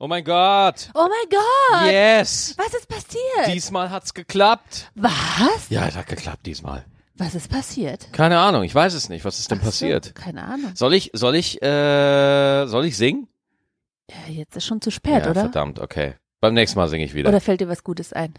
[0.00, 0.90] Oh mein Gott.
[0.94, 1.90] Oh mein Gott!
[1.90, 2.54] Yes.
[2.56, 3.48] Was ist passiert?
[3.48, 4.92] Diesmal hat's geklappt.
[4.94, 5.68] Was?
[5.70, 6.84] Ja, es hat geklappt diesmal.
[7.16, 8.12] Was ist passiert?
[8.12, 9.24] Keine Ahnung, ich weiß es nicht.
[9.24, 10.14] Was ist denn Ach so, passiert?
[10.14, 10.70] keine Ahnung.
[10.76, 13.26] Soll ich, soll ich, äh, soll ich singen?
[14.08, 15.40] Ja, jetzt ist schon zu spät, ja, oder?
[15.40, 16.14] verdammt, okay.
[16.40, 17.28] Beim nächsten Mal singe ich wieder.
[17.30, 18.34] Oder fällt dir was Gutes ein?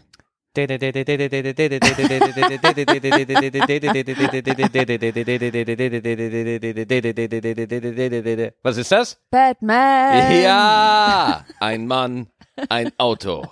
[8.62, 9.20] Was ist das?
[9.30, 10.42] Batman!
[10.42, 12.26] Ja, ein Mann,
[12.68, 13.46] ein Auto.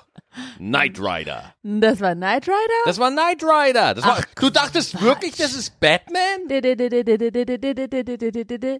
[0.58, 1.54] Knight Rider.
[1.62, 2.82] Das war Knight Rider?
[2.84, 3.94] Das war Knight Rider.
[3.94, 6.48] Das war, Ach, du dachtest wirklich, das ist Batman?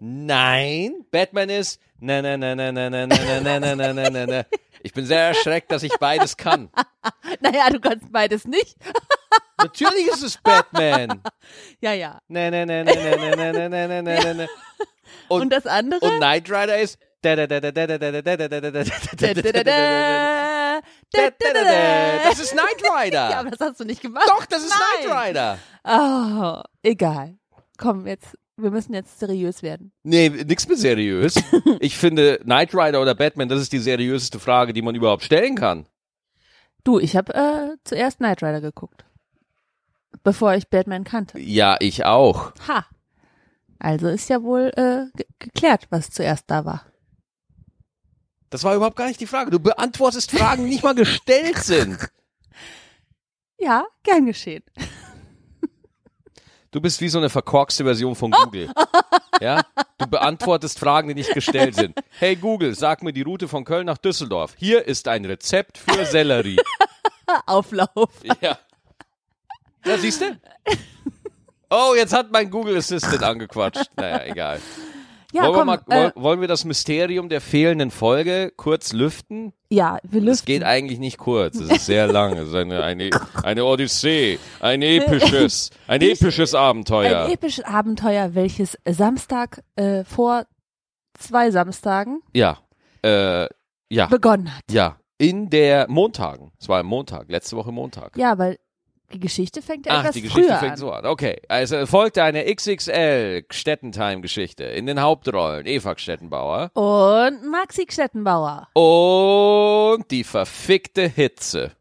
[0.01, 1.05] Nein.
[1.11, 4.45] Batman ist na na na na na na na na na na na na.
[4.83, 6.71] Ich bin sehr erschreckt, dass ich beides kann.
[7.41, 8.77] Naja, du kannst beides nicht.
[9.59, 11.23] Natürlich ist es Batman.
[11.81, 12.21] Ja, ja.
[12.29, 14.47] Na na na na na na na na na na na.
[15.29, 16.01] Und, das andere?
[16.05, 18.61] und Knight Rider ist da da da da da da da da da da da
[18.61, 20.81] da da Da, da, da, da.
[21.11, 22.29] Da, da, da, da.
[22.29, 23.39] Das ist Knight Ja, Rider.
[23.39, 24.29] aber das hast du nicht gemacht.
[24.29, 24.73] Doch, das ist.
[24.73, 25.59] Knight Rider.
[25.85, 27.37] Oh, egal.
[27.79, 29.93] Komm, jetzt, wir müssen jetzt seriös werden.
[30.03, 31.35] Nee, nix mit seriös.
[31.81, 35.55] Ich finde, Knight Rider oder Batman, das ist die seriöseste Frage, die man überhaupt stellen
[35.55, 35.87] kann.
[36.83, 39.05] Du, ich habe äh, zuerst Knight Rider geguckt.
[40.25, 41.39] Bevor ich Batman kannte.
[41.39, 42.53] Ja, ich auch.
[42.67, 42.87] Ha.
[43.79, 46.85] Also ist ja wohl äh, ge geklärt, was zuerst da war.
[48.51, 49.51] Das war überhaupt gar nicht die Frage.
[49.51, 51.99] Du beantwortest Fragen, die nicht mal gestellt sind.
[53.61, 54.63] Ja, gern geschehen.
[56.71, 58.71] Du bist wie so eine verkorkste Version von Google.
[59.41, 59.63] Ja?
[59.99, 61.97] Du beantwortest Fragen, die nicht gestellt sind.
[62.19, 64.55] Hey Google, sag mir die Route von Köln nach Düsseldorf.
[64.57, 66.57] Hier ist ein Rezept für Sellerie.
[67.47, 68.11] Auflauf.
[68.41, 68.59] Ja.
[69.85, 70.37] Ja, siehst du?
[71.71, 73.91] Oh, jetzt hat mein Google Assistant angequatscht.
[73.95, 74.59] Naja, egal.
[75.33, 75.67] Ja, wollen, komm.
[75.69, 79.53] wir mal, äh, woll- wollen wir das Mysterium der fehlenden Folge kurz lüften?
[79.71, 80.47] ja, wir Es lüften.
[80.47, 82.33] geht eigentlich nicht kurz, es ist sehr lang.
[82.39, 83.11] Es ist eine, eine,
[83.43, 87.25] eine Odyssee, ein episches, ein episches Abenteuer.
[87.27, 90.47] Ein episches Abenteuer, welches Samstag äh, vor
[91.19, 92.59] zwei Samstagen Ja,
[93.05, 93.47] äh,
[93.91, 94.63] ja, begonnen hat.
[94.71, 94.97] ja.
[95.21, 96.53] In der Montagen.
[96.61, 98.17] Es war am Montag, letzte Woche Montag.
[98.17, 98.57] Ja, weil
[99.13, 100.79] die Geschichte fängt ja Ach, etwas die Geschichte früher fängt an.
[100.79, 101.07] so an.
[101.07, 104.65] Okay, also es folgte eine XXL Stettentime-Geschichte.
[104.65, 108.69] In den Hauptrollen Eva Stettenbauer Und Maxi Stettenbauer.
[108.75, 111.73] und die verfickte Hitze.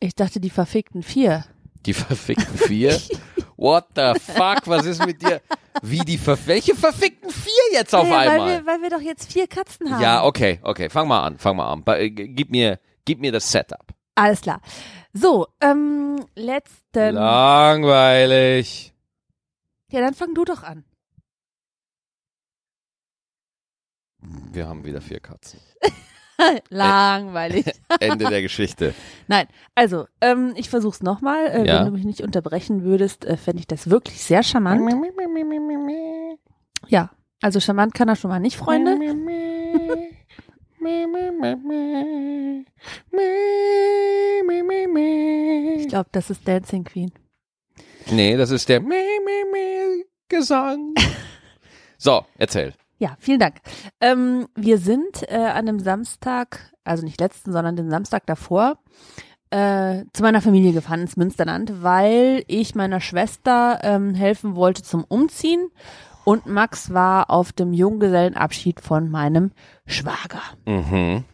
[0.00, 1.44] Ich dachte, die verfickten vier.
[1.86, 3.00] Die verfickten vier?
[3.56, 4.62] What the fuck?
[4.66, 5.40] Was ist mit dir?
[5.82, 8.38] Wie die ver welche verfickten vier jetzt auf ja, einmal?
[8.38, 10.02] Weil wir, weil wir doch jetzt vier Katzen haben.
[10.02, 10.90] Ja, okay, okay.
[10.90, 11.82] Fang mal an, fang mal an.
[11.86, 13.84] Äh, Gib mir, gib mir das Setup.
[14.16, 14.60] Alles klar.
[15.12, 17.14] So, ähm, letzten.
[17.14, 18.92] Langweilig.
[19.90, 20.84] Ja, dann fang du doch an.
[24.52, 25.60] Wir haben wieder vier Katzen.
[26.70, 27.66] Langweilig.
[28.00, 28.94] Ende der Geschichte.
[29.28, 31.46] Nein, also, ähm, ich versuch's nochmal.
[31.46, 31.78] Äh, Ja.
[31.80, 34.80] Wenn du mich nicht unterbrechen würdest, äh, fände ich das wirklich sehr charmant.
[36.88, 37.10] Ja,
[37.42, 38.98] also charmant kann er schon mal nicht, Freunde.
[45.78, 47.12] Ich glaube, das ist Dancing Queen.
[48.10, 48.82] Nee, das ist der
[50.28, 50.94] Gesang.
[51.98, 52.74] So, erzähl.
[52.98, 53.60] Ja, vielen Dank.
[54.00, 58.78] Ähm, wir sind äh, an dem Samstag, also nicht letzten, sondern den Samstag davor,
[59.50, 65.04] äh, zu meiner Familie gefahren ins Münsterland, weil ich meiner Schwester ähm, helfen wollte zum
[65.04, 65.70] Umziehen
[66.24, 69.52] und Max war auf dem Junggesellenabschied von meinem
[69.86, 70.42] Schwager.
[70.66, 71.24] Mhm.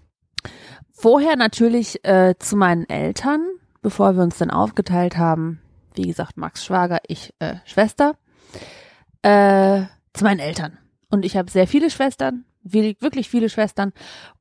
[0.93, 3.47] Vorher natürlich äh, zu meinen Eltern,
[3.82, 5.60] bevor wir uns dann aufgeteilt haben.
[5.94, 8.16] Wie gesagt, Max Schwager, ich äh, Schwester.
[9.22, 9.82] Äh,
[10.12, 10.78] zu meinen Eltern.
[11.10, 13.93] Und ich habe sehr viele Schwestern, wirklich viele Schwestern.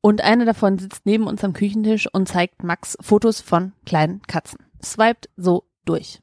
[0.01, 4.59] Und eine davon sitzt neben uns am Küchentisch und zeigt Max Fotos von kleinen Katzen.
[4.83, 6.21] Swiped so durch.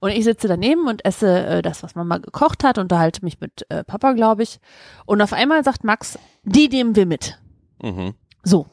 [0.00, 3.66] Und ich sitze daneben und esse äh, das, was Mama gekocht hat, unterhalte mich mit
[3.68, 4.58] äh, Papa, glaube ich.
[5.06, 7.38] Und auf einmal sagt Max, die nehmen wir mit.
[7.82, 8.14] Mhm.
[8.42, 8.66] So.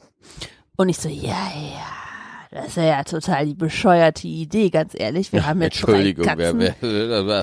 [0.75, 1.87] Und ich so, ja, ja,
[2.51, 5.33] das ist ja total die bescheuerte Idee, ganz ehrlich.
[5.33, 6.59] Wir haben jetzt drei Entschuldigung, Katzen.
[6.59, 6.75] wer,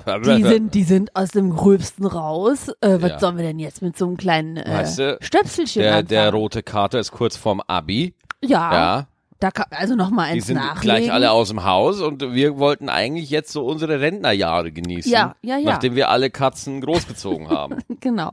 [0.07, 2.69] wer, die sind, die sind aus dem Gröbsten raus.
[2.81, 3.19] Äh, was Ja.
[3.19, 6.09] sollen wir denn jetzt mit so einem kleinen äh, Weißt du, Stöpselchen der, anfangen?
[6.09, 8.15] der rote Kater ist kurz vorm Abi.
[8.43, 9.07] ja, Ja,
[9.45, 10.81] da kann, also noch mal die eins sind nachlegen.
[10.81, 15.13] gleich alle aus dem Haus und wir wollten eigentlich jetzt so unsere Rentnerjahre genießen.
[15.13, 15.73] Ja, ja, ja.
[15.73, 17.77] Nachdem wir alle Katzen großgezogen haben.
[18.01, 18.33] genau.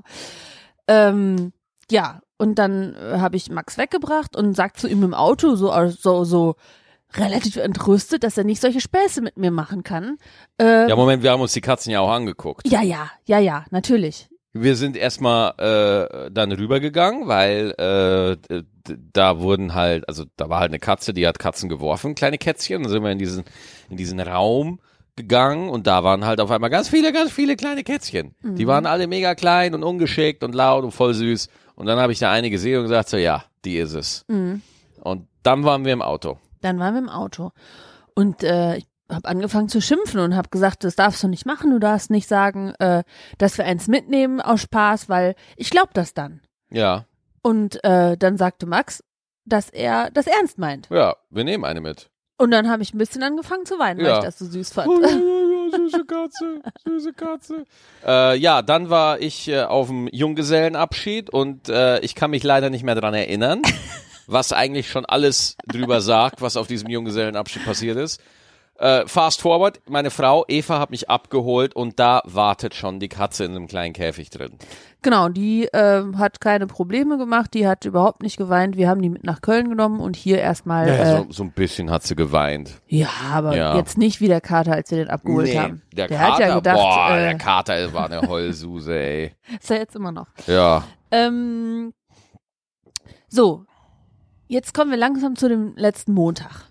[0.88, 1.52] Ähm,
[1.92, 5.74] ja, und dann äh, habe ich Max weggebracht und sagt zu ihm im Auto so,
[5.74, 6.56] äh, so, so
[7.16, 10.18] relativ entrüstet, dass er nicht solche Späße mit mir machen kann.
[10.62, 12.66] Äh, ja, Moment, wir haben uns die Katzen ja auch angeguckt.
[12.69, 14.30] Ja, ja, ja, ja, natürlich.
[14.54, 18.63] Wir sind erstmal äh, dann rübergegangen, weil äh,
[19.13, 22.83] da wurden halt, also da war halt eine Katze, die hat Katzen geworfen, kleine Kätzchen.
[22.83, 23.44] Dann sind wir in diesen,
[23.89, 24.80] in diesen Raum
[25.16, 28.33] gegangen und da waren halt auf einmal ganz viele, ganz viele kleine Kätzchen.
[28.44, 31.50] Die waren alle mega klein und ungeschickt und laut und voll süß.
[31.75, 34.25] Und dann habe ich da eine gesehen und gesagt so, ja, die ist es.
[34.28, 34.62] Mhm.
[35.01, 36.38] Und dann waren wir im Auto.
[36.62, 37.51] Dann waren wir im Auto.
[38.16, 41.72] Und äh, ich habe angefangen zu schimpfen und habe gesagt, das darfst du nicht machen,
[41.72, 43.04] du darfst nicht sagen, äh,
[43.38, 46.42] dass wir eins mitnehmen aus Spaß, weil ich glaube das dann.
[46.69, 47.06] Ja,
[47.42, 49.04] Und äh, dann sagte Max,
[49.46, 50.88] dass er das ernst meint.
[50.92, 52.10] ja, wir nehmen eine mit.
[52.38, 54.18] Und dann habe ich ein bisschen angefangen zu weinen, weil Ja.
[54.20, 54.88] ich das so süß fand.
[54.90, 55.02] Oh,
[55.76, 57.66] süße Katze, süße Katze.
[58.06, 62.70] Äh, ja, dann war ich äh, auf dem Junggesellenabschied und äh, ich kann mich leider
[62.70, 63.62] nicht mehr dran erinnern,
[64.28, 68.22] was eigentlich schon alles drüber sagt, was auf diesem Junggesellenabschied passiert ist.
[68.81, 73.45] Äh, fast forward, meine Frau Eva hat mich abgeholt und da wartet schon die Katze
[73.45, 74.57] in einem kleinen Käfig drin.
[75.04, 78.78] Genau, die äh, hat keine Probleme gemacht, die hat überhaupt nicht geweint.
[78.78, 80.88] Wir haben die mit nach Köln genommen und hier erstmal.
[80.88, 82.81] Ja, äh, so, so ein bisschen hat sie geweint.
[82.88, 83.75] ja aber Ja.
[83.78, 85.81] jetzt nicht wie der Kater, als wir den abgeholt Nee, haben.
[85.94, 89.36] der, der Kater, hat ja gedacht, boah, äh, der Kater war eine Heulsuse, ey.
[89.60, 90.27] ist er jetzt immer noch.
[90.48, 91.94] Ja, Ähm,
[93.27, 93.66] so,
[94.48, 96.66] jetzt kommen wir langsam zu dem letzten Montag.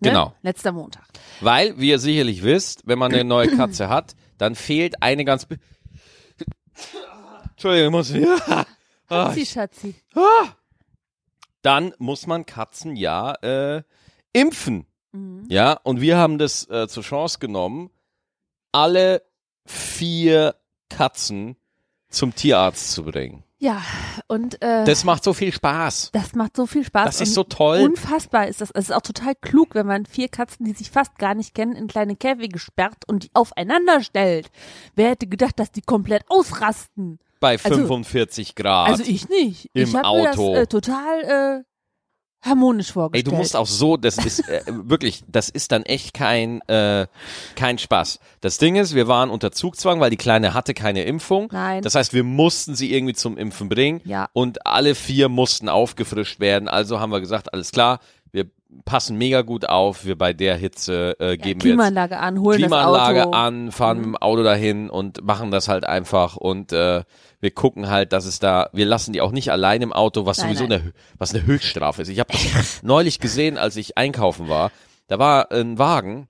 [0.00, 0.08] Ne?
[0.10, 0.34] Genau.
[0.42, 1.04] Letzter Montag.
[1.40, 5.46] Weil, wie ihr sicherlich wisst, wenn man eine neue Katze hat, dann fehlt eine ganz.
[5.46, 5.58] be-
[7.50, 8.66] Entschuldigung, ich muss wieder.
[9.12, 9.94] Ah, Schatzi, ich- Schatzi.
[11.62, 13.82] Dann muss man Katzen ja äh,
[14.32, 14.86] impfen.
[15.10, 15.46] Mhm.
[15.48, 17.90] Ja, und wir haben das äh, zur Chance genommen,
[18.70, 19.22] alle
[19.66, 20.54] vier
[20.88, 21.56] Katzen
[22.08, 23.42] zum Tierarzt zu bringen.
[23.62, 23.82] Ja,
[24.26, 26.12] und äh, das, Das macht so viel Spaß.
[26.34, 27.04] macht so viel Spaß.
[27.04, 27.80] Das ist so toll.
[27.82, 28.70] Unfassbar ist das.
[28.70, 31.76] Es ist auch total klug, wenn man vier Katzen, die sich fast gar nicht kennen,
[31.76, 34.50] in kleine Käfige sperrt und die aufeinander stellt.
[34.96, 37.18] Wer hätte gedacht, dass die komplett ausrasten?
[37.38, 38.88] Bei Also- 45 Grad.
[38.88, 39.68] Also ich nicht.
[39.74, 40.54] Im ich habe mir das Auto.
[40.54, 41.20] äh, total
[41.60, 41.64] äh,
[42.42, 43.26] harmonisch Ey, vorgestellt.
[43.26, 47.06] du musst auch so, das ist äh, wirklich, das ist dann echt kein äh,
[47.54, 48.18] kein Spaß.
[48.40, 51.48] Das Ding ist, wir waren unter Zugzwang, weil die Kleine hatte keine Impfung.
[51.52, 51.82] Nein.
[51.82, 54.00] Das heißt, wir mussten sie irgendwie zum Impfen bringen.
[54.04, 54.28] Ja.
[54.32, 56.68] Und alle vier mussten aufgefrischt werden.
[56.68, 58.00] Also haben wir gesagt, alles klar,
[58.84, 60.04] passen mega gut auf.
[60.04, 63.36] Wir bei der Hitze äh, ja, geben wir jetzt Klimaanlage an, holen Klimaanlage das Auto.
[63.36, 67.02] an, fahren mit dem Auto dahin und machen das halt einfach und äh,
[67.40, 70.38] wir gucken halt, dass es da, wir lassen die auch nicht allein im Auto, was
[70.38, 70.80] Nein, sowieso nein.
[70.82, 72.08] eine, was eine Höchststrafe ist.
[72.08, 72.32] Ich habe
[72.82, 74.70] neulich gesehen, als ich einkaufen war.
[75.08, 76.28] Da war ein Wagen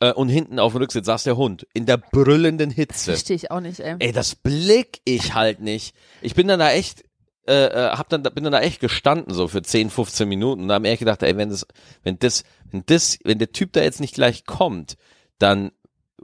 [0.00, 3.12] äh, und hinten auf dem Rücksitz saß der Hund in der brüllenden Hitze.
[3.12, 3.96] Verstehe ich auch nicht, ey.
[3.98, 5.94] Ey, das blick ich halt nicht.
[6.22, 7.04] Ich bin dann da echt,
[7.46, 10.62] äh, äh, hab dann, bin dann da echt gestanden, so für 10, 15 Minuten.
[10.62, 11.66] Und da hab mir echt gedacht, ey, wenn das,
[12.02, 14.96] wenn das, wenn das, wenn der Typ da jetzt nicht gleich kommt,
[15.38, 15.70] dann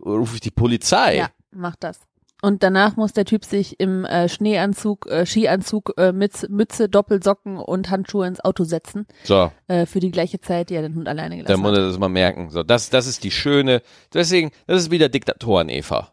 [0.05, 1.17] rufe ich die Polizei.
[1.17, 2.01] Ja, mach das.
[2.45, 7.57] Und danach muss der Typ sich im äh, Schneeanzug, äh, Skianzug äh, mit Mütze, Doppelsocken
[7.57, 9.07] und Handschuhe ins Auto setzen.
[9.23, 11.79] So, Äh, für die gleiche Zeit, die er den Hund alleine dann gelassen muss hat.
[11.79, 12.51] er das mal merken.
[12.51, 13.81] So, das, das ist die schöne,
[14.13, 16.11] deswegen, das ist wieder Diktatoren, Eva.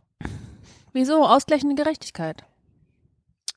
[0.93, 1.25] Wieso?
[1.25, 2.43] Ausgleichende Gerechtigkeit.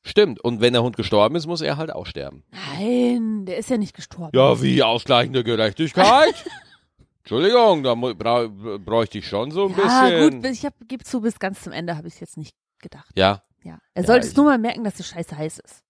[0.04, 0.40] Stimmt.
[0.40, 2.42] Und wenn der Hund gestorben ist, muss er halt auch sterben.
[2.50, 4.36] Nein, der ist ja nicht gestorben.
[4.36, 6.34] Ja, wie ausgleichende Gerechtigkeit?
[7.20, 9.76] Entschuldigung, da bra bräuchte ich schon so ein Ja,
[10.08, 10.30] bisschen.
[10.32, 12.56] gut, bis- ich hab, gebe zu, bis ganz zum Ende habe ich es jetzt nicht
[12.80, 13.10] gedacht.
[13.14, 13.42] ja.
[13.64, 13.78] Ja.
[13.94, 15.84] Er Ja, sollte es nur mal merken, dass es scheiße heiß ist.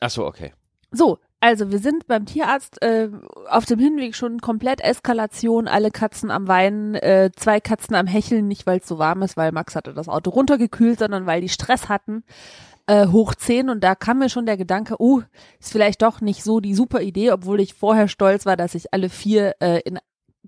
[0.00, 0.54] Ach so, okay.
[0.90, 3.08] So, also wir sind beim Tierarzt äh,
[3.48, 8.46] auf dem Hinweg schon komplett Eskalation, alle Katzen am Weinen, äh, zwei Katzen am Hecheln,
[8.46, 11.48] nicht weil es so warm ist, weil Max hatte das Auto runtergekühlt, sondern weil die
[11.48, 12.22] Stress hatten,
[12.86, 15.22] äh, hoch 10 und da kam mir schon der Gedanke, oh,
[15.58, 18.94] ist vielleicht doch nicht so die super Idee, obwohl ich vorher stolz war, dass ich
[18.94, 19.98] alle vier äh, in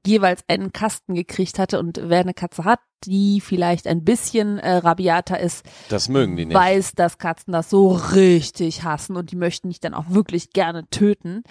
[0.06, 4.76] jeweils einen Kasten gekriegt hatte und wer eine Katze hat, die vielleicht ein bisschen äh,
[4.76, 6.54] rabiater ist, Das mögen die nicht.
[6.56, 10.88] weiß, dass Katzen das so richtig hassen und die möchten dich dann auch wirklich gerne
[10.90, 11.42] töten.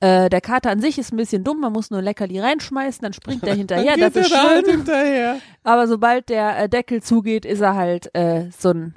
[0.00, 3.12] Äh, der Kater an sich ist ein bisschen dumm, man muss nur Leckerli reinschmeißen, dann
[3.12, 4.64] springt er hinterher, das ist schön.
[4.64, 5.38] hinterher.
[5.64, 8.94] Aber sobald der äh, Deckel zugeht, ist er halt äh, so ein,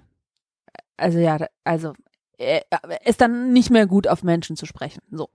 [0.97, 1.93] also ja, also
[2.37, 2.63] er
[3.05, 5.01] ist dann nicht mehr gut auf Menschen zu sprechen.
[5.11, 5.29] So.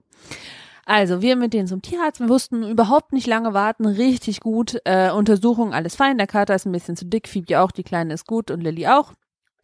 [0.85, 4.79] Also wir mit denen zum Tierarzt, wir wussten überhaupt nicht lange warten, richtig gut.
[4.85, 6.17] Äh, Untersuchung, alles fein.
[6.17, 8.87] Der Kater ist ein bisschen zu dick, Phoebe auch, die Kleine ist gut und Lilly
[8.87, 9.13] auch.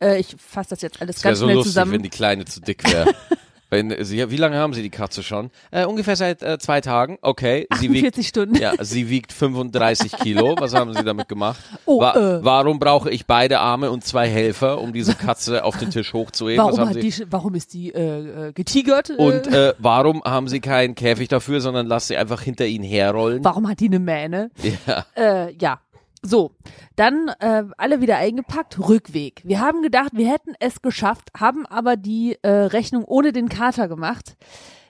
[0.02, 1.92] Äh, ich fasse das jetzt alles Das wäre ganz so schnell lustig, zusammen.
[1.94, 3.14] wenn die Kleine zu dick wäre.
[3.70, 5.52] wenn sie, wie lange haben sie die Katze schon?
[5.72, 7.18] Äh, ungefähr seit äh, zwei Tagen.
[7.22, 7.68] Okay.
[7.80, 8.56] Sie wiegt 48 Stunden.
[8.56, 10.56] Ja, sie wiegt 35 Kilo.
[10.58, 11.60] Was haben Sie damit gemacht?
[11.86, 12.44] Oh, Wa äh.
[12.44, 16.64] Warum brauche ich beide Arme und zwei Helfer, um diese Katze auf den Tisch hochzuheben?
[16.64, 19.10] Warum, die, warum ist die äh, äh, getigert?
[19.10, 22.84] Äh, und äh, warum haben Sie keinen Käfig dafür, sondern lass sie einfach hinter Ihnen
[22.84, 23.44] herrollen?
[23.44, 24.52] warum hat die eine Mähne?
[24.86, 25.06] Ja.
[25.16, 25.80] Äh, ja.
[26.28, 26.52] So,
[26.98, 29.42] dann äh, alle wieder eingepackt, Rückweg.
[29.46, 33.88] Wir haben gedacht, wir hätten es geschafft, haben aber die äh, Rechnung ohne den Kater
[33.88, 34.36] gemacht,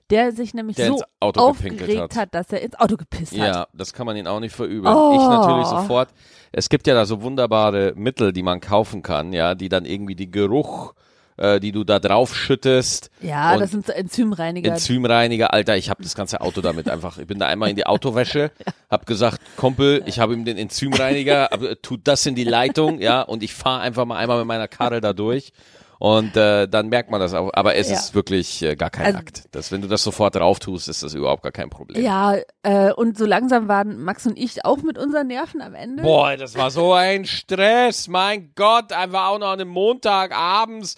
[0.09, 2.15] der sich nämlich Der so aufgeregt hat.
[2.15, 2.33] hat.
[2.33, 3.55] dass er ins Auto gepisst hat.
[3.55, 4.95] Ja, das kann man ihnen auch nicht verübeln.
[4.95, 5.13] Oh.
[5.13, 6.09] Ich natürlich sofort.
[6.51, 10.15] Es gibt ja da so wunderbare Mittel, die man kaufen kann, ja, die dann irgendwie
[10.15, 10.93] die Geruch,
[11.37, 14.71] äh, die du da drauf schüttest, Ja, Und das sind Enzymreiniger.
[14.71, 17.17] Enzymreiniger, Alter, ich habe das ganze Auto damit einfach.
[17.17, 18.51] Ich bin da einmal in die Autowäsche,
[18.89, 23.21] hab gesagt, Kumpel, ich habe ihm den Enzymreiniger, aber tut das in die Leitung, ja,
[23.21, 25.51] und ich fahre einfach mal einmal mit meiner Karre da durch.
[25.99, 27.49] Und äh, dann merkt man das auch.
[27.53, 27.95] Aber es Ja.
[27.95, 29.45] ist wirklich äh, gar kein Also- Akt.
[29.51, 32.03] Das, wenn du das sofort drauf tust, ist das überhaupt gar kein Problem.
[32.03, 36.03] ja, äh, und so langsam waren Max und ich auch mit unseren Nerven am Ende.
[36.03, 38.07] Boah, das war so ein Stress.
[38.07, 40.97] Mein Gott, einfach auch noch an einem Montag abends.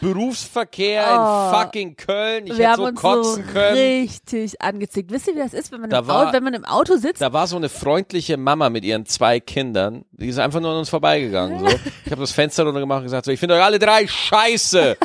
[0.00, 1.50] Berufsverkehr Oh.
[1.50, 2.46] in fucking Köln.
[2.46, 3.76] Ich wir hätte haben so uns kotzen so können.
[3.76, 5.10] richtig angezickt.
[5.10, 6.96] Wisst ihr, wie das ist, wenn man, Da im, war- Auto, wenn man im Auto
[6.96, 7.20] sitzt?
[7.22, 10.78] Da war so eine freundliche Mama mit ihren zwei Kindern, die ist einfach nur an
[10.78, 11.58] uns vorbeigegangen.
[11.60, 11.66] So.
[12.04, 14.96] Ich habe das Fenster runter gemacht und gesagt, so, ich finde euch alle drei scheiße.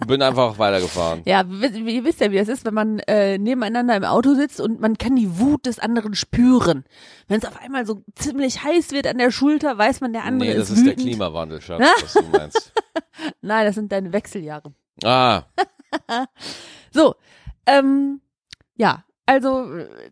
[0.00, 1.22] Und bin einfach weitergefahren.
[1.24, 4.80] Ja, ihr wisst ja, wie das ist, wenn man äh, nebeneinander im Auto sitzt und
[4.80, 6.84] man kann die Wut des anderen spüren.
[7.26, 10.50] Wenn es auf einmal so ziemlich heiß wird an der Schulter, weiß man, der andere
[10.50, 10.94] Nee, das ist ist der.
[10.94, 12.72] Klimawandel, Schatz, was du meinst.
[13.42, 14.72] Nein, das sind deine Wechseljahre.
[15.04, 15.42] Ah,
[16.92, 17.14] So,
[17.66, 18.20] ähm,
[18.76, 20.10] ja, also äh,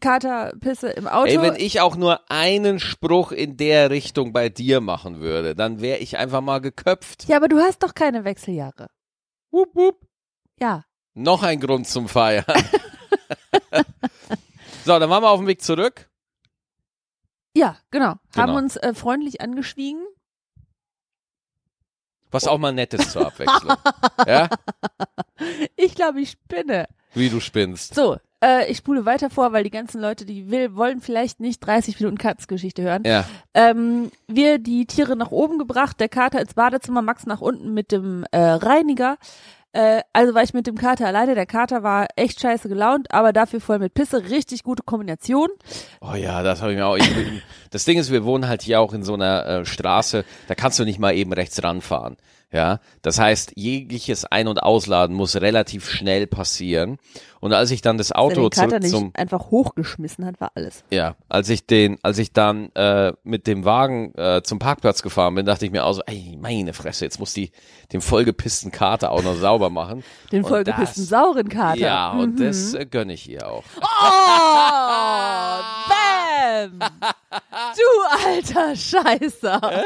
[0.00, 1.28] Kater, Pisse im Auto.
[1.28, 5.80] ey, wenn ich auch nur einen Spruch in der Richtung bei dir machen würde, dann
[5.80, 7.28] wäre ich einfach mal geköpft.
[7.28, 8.88] ja, aber du hast doch keine Wechseljahre.
[9.50, 10.06] Wupp, wupp.
[10.58, 10.84] Ja.
[11.14, 12.44] Noch ein Grund zum Feiern.
[14.84, 16.08] so, dann waren wir auf dem Weg zurück.
[17.56, 18.12] Ja, genau.
[18.36, 18.58] Haben Genau.
[18.58, 20.02] uns äh, freundlich angeschwiegen.
[22.30, 23.76] Was auch mal nett ist zur Abwechslung.
[24.26, 24.48] ja?
[25.76, 26.86] Ich glaube, ich spinne.
[27.14, 27.94] Wie du spinnst.
[27.94, 31.60] So, äh, ich spule weiter vor, weil die ganzen Leute, die will, wollen vielleicht nicht
[31.60, 33.02] 30 Minuten Katzengeschichte hören.
[33.04, 33.24] Ja.
[33.52, 37.92] Ähm, wir die Tiere nach oben gebracht, der Kater ins Badezimmer, Max nach unten mit
[37.92, 39.18] dem äh, Reiniger.
[39.72, 41.34] Äh, also war ich mit dem Kater alleine.
[41.34, 44.30] Der Kater war echt scheiße gelaunt, aber dafür voll mit Pisse.
[44.30, 45.48] Richtig gute Kombination.
[46.00, 46.96] Oh ja, das habe ich mir auch.
[46.96, 47.10] Ich,
[47.70, 50.78] das Ding ist, wir wohnen halt hier auch in so einer äh, Straße, da kannst
[50.78, 52.16] du nicht mal eben rechts ranfahren.
[52.52, 56.98] Ja, das heißt, jegliches Ein- und Ausladen muss relativ schnell passieren.
[57.38, 60.82] Und als ich dann das Auto den Kater nicht zum, einfach hochgeschmissen hat, war alles.
[60.90, 65.36] ja, als ich den, als ich dann äh, mit dem Wagen äh, zum Parkplatz gefahren
[65.36, 67.52] bin, dachte ich mir auch so, ey, meine Fresse, jetzt muss die
[67.92, 70.02] den vollgepissten Kater auch noch sauber machen.
[70.32, 71.78] Den Und vollgepissten das- sauren Kater.
[71.78, 72.44] Ja, und Mhm.
[72.46, 73.62] das äh, gönne ich ihr auch.
[73.80, 76.80] Oh, bam!
[77.76, 79.60] Du alter Scheißer.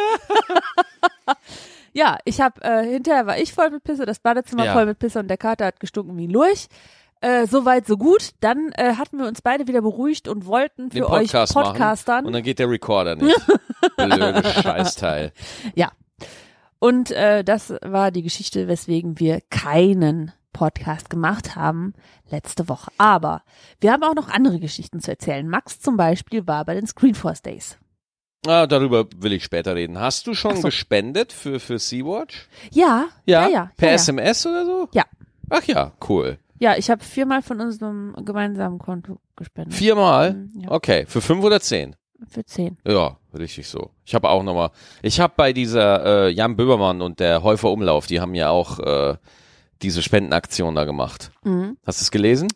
[1.95, 4.73] ja, ich habe äh, hinterher war ich voll mit Pisse, das Badezimmer Ja.
[4.75, 6.67] voll mit Pisse und der Kater hat gestunken wie ein Lurch.
[7.21, 8.31] Äh, so weit, so gut.
[8.41, 12.17] Dann äh, hatten wir uns beide wieder beruhigt und wollten für Den euch Podcast Podcastern
[12.17, 13.35] machen und dann geht der Recorder nicht.
[13.97, 15.33] Blödes Scheißteil.
[15.75, 15.93] Ja.
[16.81, 21.95] Und äh, das war die Geschichte, weswegen wir keinen Podcast gemacht haben
[22.29, 22.91] letzte Woche.
[22.99, 23.43] Aber
[23.81, 25.49] wir haben auch noch andere Geschichten zu erzählen.
[25.49, 27.79] Max zum Beispiel war bei den Screenforce Days.
[28.47, 29.99] Ah, darüber will ich später reden.
[29.99, 30.63] Hast du schon so.
[30.63, 32.49] gespendet für, für Sea-Watch?
[32.71, 33.71] Ja, ja, ja.
[33.77, 33.95] Per ja, ja.
[33.95, 34.89] SMS oder so?
[34.93, 35.05] Ja.
[35.51, 36.39] Ach ja, cool.
[36.59, 39.75] Ja, ich habe viermal von unserem gemeinsamen Konto gespendet.
[39.75, 40.35] Viermal?
[40.35, 40.71] Mhm, ja.
[40.71, 41.97] Okay, für fünf oder zehn?
[42.29, 42.79] Für zehn.
[42.87, 43.91] Ja, richtig so.
[44.05, 44.71] Ich habe auch nochmal,
[45.03, 48.79] ich habe bei dieser äh, Jan Böbermann und der Häufer Umlauf, die haben ja auch
[48.79, 49.17] äh,
[49.83, 51.33] diese Spendenaktion da gemacht.
[51.45, 51.77] Mhm.
[51.85, 52.49] Hast du es gelesen?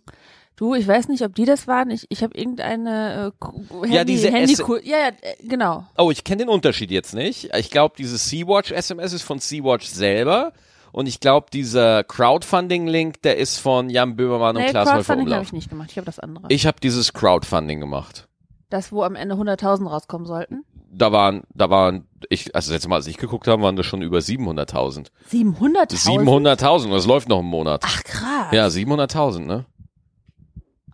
[0.58, 1.90] Du, ich weiß nicht, ob die das waren.
[1.90, 3.46] Ich, ich habe irgendeine äh,
[3.80, 5.84] Handy, Ja, diese Handy S- ja, ja, äh, genau.
[5.96, 7.54] Oh, ich kenne den Unterschied jetzt nicht.
[7.56, 10.52] Ich glaube, dieses Sea-Watch SMS ist von Sea-Watch selber.
[10.90, 15.32] Und ich glaube, dieser Crowdfunding-Link, der ist von Jan Böbermann und Nee, Klaas Häufer Crowdfunding
[15.34, 15.90] habe ich nicht gemacht.
[15.92, 16.46] Ich habe das andere.
[16.48, 18.26] Ich habe dieses Crowdfunding gemacht.
[18.70, 20.64] das, wo am Ende 100.000 rauskommen sollten.
[20.90, 24.02] Da waren, da waren, ich, also letztes Mal, als ich geguckt habe, waren das schon
[24.02, 25.08] über 700.000.
[25.30, 26.58] 700.000?
[26.58, 27.82] 700.000, das läuft noch im Monat.
[27.84, 28.46] Ach krass.
[28.52, 29.66] Ja, 700.000, ne?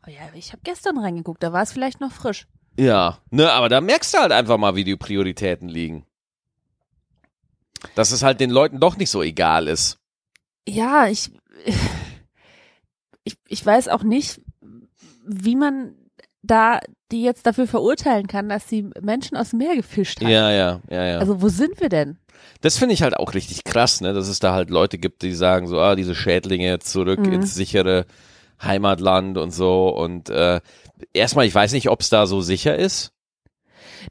[0.07, 2.47] Oh ja, ich habe gestern reingeguckt, da war es vielleicht noch frisch.
[2.79, 6.05] Ja, ne, aber da merkst du halt einfach mal, wie die Prioritäten liegen.
[7.95, 9.99] Dass es halt den Leuten doch nicht so egal ist.
[10.67, 11.31] Ja, ich,
[13.25, 14.41] ich, ich weiß auch nicht,
[15.27, 15.95] wie man
[16.43, 16.81] da
[17.13, 20.29] die jetzt dafür verurteilen kann, dass sie Menschen aus dem Meer gefischt hat.
[20.29, 21.19] Ja, ja, ja, ja.
[21.19, 22.19] Also wo sind wir denn?
[22.61, 25.33] Das finde ich halt auch richtig krass, ne, dass es da halt Leute gibt, die
[25.33, 27.33] sagen so, ah, diese Schädlinge zurück Mhm.
[27.33, 28.07] ins sichere
[28.65, 30.61] Heimatland und so und äh,
[31.13, 33.13] erstmal, ich weiß nicht, ob es da so sicher ist.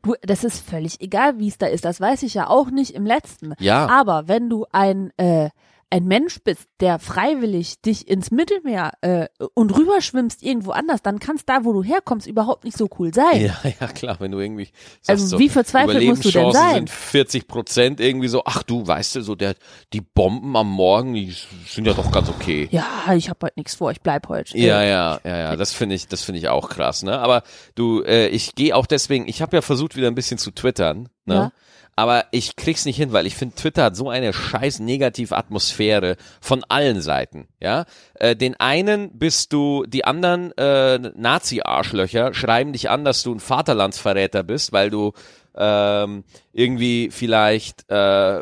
[0.02, 1.86] Du, das ist völlig egal, wie es da ist.
[1.86, 3.54] Das weiß ich ja auch nicht im letzten.
[3.60, 5.50] Ja, Aber wenn du ein, äh,
[5.94, 11.36] ein Mensch bist, der freiwillig dich ins Mittelmeer äh, und rüberschwimmst irgendwo anders, dann kann
[11.36, 13.46] es da, wo du herkommst, überhaupt nicht so cool sein.
[13.46, 14.70] Ja, ja, klar, wenn du irgendwie
[15.02, 16.74] sagst Also so, wie verzweifelt musst du denn sein?
[16.74, 19.54] sind 40 Prozent irgendwie so, ach du, weißt du, so der,
[19.94, 21.36] die Bomben am Morgen, die
[21.68, 22.70] sind ja doch ganz okay.
[22.72, 24.58] Ja, ich habe heute nichts vor, ich bleib heute.
[24.58, 27.20] Ja, ja, ja, ja, das finde ich, das finde ich auch krass, ne?
[27.20, 27.44] Aber
[27.76, 31.10] du, äh, ich gehe auch deswegen, ich habe ja versucht wieder ein bisschen zu twittern,
[31.26, 31.36] ne?
[31.36, 31.52] Ja.
[31.96, 36.18] Aber ich krieg's nicht hin, weil ich finde, Twitter hat so eine scheiß negative Atmosphäre
[36.42, 37.86] von allen Seiten, ja?
[38.16, 43.40] Äh, den einen bist du, die anderen äh, Nazi-Arschlöcher schreiben dich an, dass du ein
[43.40, 45.14] Vaterlandsverräter bist, weil du
[45.56, 48.42] ähm, irgendwie vielleicht äh,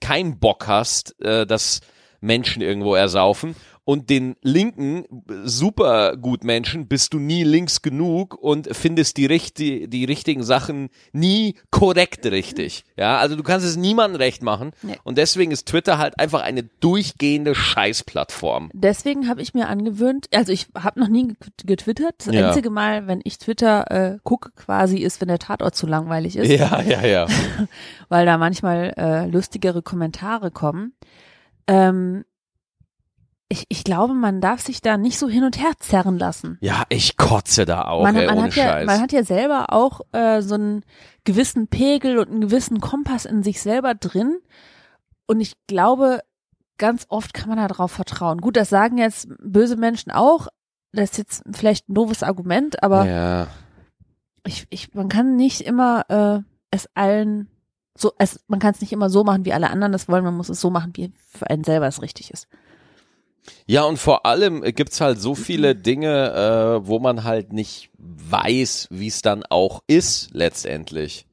[0.00, 1.80] keinen Bock hast, äh, dass
[2.20, 3.54] Menschen irgendwo ersaufen.
[3.86, 5.04] Und den linken
[5.44, 12.24] Supergutmenschen bist du nie links genug und findest die, richtig, die richtigen Sachen nie korrekt
[12.26, 12.84] richtig.
[12.96, 14.72] Ja, also du kannst es niemandem recht machen.
[14.82, 14.96] Nee.
[15.04, 18.70] Und deswegen ist Twitter halt einfach eine durchgehende Scheißplattform.
[18.72, 22.14] Deswegen habe ich mir angewöhnt, also ich habe noch nie get- getwittert.
[22.26, 22.48] Das Ja.
[22.48, 26.50] einzige Mal, wenn ich Twitter äh, gucke, quasi ist, wenn der Tatort zu langweilig ist,
[26.50, 27.26] Ja, ja, ja.
[28.08, 30.94] weil da manchmal äh, lustigere Kommentare kommen.
[31.66, 32.24] Ähm,
[33.48, 36.58] ich, ich glaube, man darf sich da nicht so hin und her zerren lassen.
[36.60, 38.86] Ja, ich kotze da auch, man, ey, man, ohne hat ja, Scheiß.
[38.86, 40.84] man hat ja selber auch äh, so einen
[41.24, 44.38] gewissen Pegel und einen gewissen Kompass in sich selber drin.
[45.26, 46.20] Und ich glaube,
[46.78, 48.40] ganz oft kann man da drauf vertrauen.
[48.40, 50.48] Gut, das sagen jetzt böse Menschen auch.
[50.92, 53.46] Das ist jetzt vielleicht ein doofes Argument, aber ja.
[54.46, 57.48] ich, ich, man kann nicht immer äh, es allen
[57.96, 60.24] so, es, man kann es nicht immer so machen, wie alle anderen das wollen.
[60.24, 62.48] Man muss es so machen, wie für einen selber es richtig ist.
[63.66, 66.32] Ja, und vor allem gibt's halt so viele Dinge,
[66.82, 71.26] äh, wo man halt nicht weiß, wie es dann auch ist letztendlich.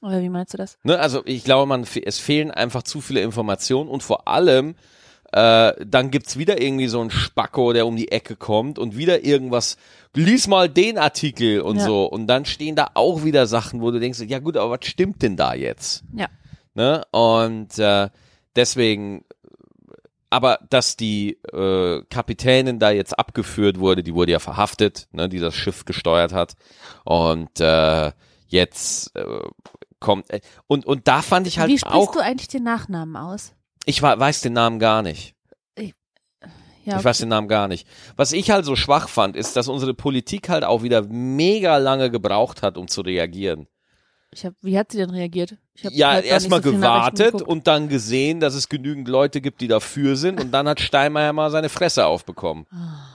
[0.00, 0.78] Oder wie meinst du das?
[0.82, 0.98] Ne?
[0.98, 4.74] Also ich glaube, man es fehlen einfach zu viele Informationen und vor allem
[5.32, 9.24] äh, dann gibt's wieder irgendwie so einen Spacko, der um die Ecke kommt und wieder
[9.24, 9.76] irgendwas,
[10.14, 11.84] lies mal den Artikel und Ja.
[11.84, 14.86] so und dann stehen da auch wieder Sachen, wo du denkst, ja gut, aber was
[14.86, 16.02] stimmt denn da jetzt?
[16.14, 16.26] Ja.
[16.74, 17.04] Ne?
[17.12, 18.08] Und äh,
[18.56, 19.24] deswegen,
[20.32, 25.38] aber dass die äh, Kapitänin da jetzt abgeführt wurde, die wurde ja verhaftet, ne, die
[25.38, 26.54] das Schiff gesteuert hat.
[27.04, 28.12] Und äh,
[28.46, 29.24] jetzt äh,
[30.00, 33.16] kommt äh, und und da fand ich halt wie sprichst auch, du eigentlich den Nachnamen
[33.16, 33.54] aus?
[33.84, 35.34] ich weiß den Namen gar nicht.
[36.84, 37.86] Ja, Ich weiß den Namen gar nicht.
[38.16, 42.10] Was ich halt so schwach fand, ist, dass unsere Politik halt auch wieder mega lange
[42.10, 43.68] gebraucht hat, um zu reagieren.
[44.32, 45.58] Ich hab, wie hat sie denn reagiert?
[45.80, 50.16] Ja, halt erstmal so gewartet und dann gesehen, dass es genügend Leute gibt, die dafür
[50.16, 52.66] sind und dann hat Steinmeier mal seine Fresse aufbekommen.
[52.70, 53.08] Ah.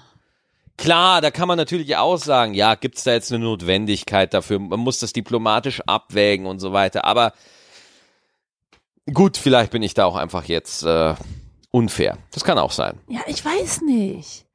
[0.78, 4.60] Klar, da kann man natürlich auch sagen, ja, gibt's da jetzt eine Notwendigkeit dafür?
[4.60, 7.04] Man muss das diplomatisch abwägen und so weiter.
[7.06, 7.34] Aber
[9.12, 11.15] gut, vielleicht bin ich da auch einfach jetzt äh,
[11.72, 12.20] unfair.
[12.32, 13.00] Das kann auch sein.
[13.08, 14.47] Ja, ich weiß nicht.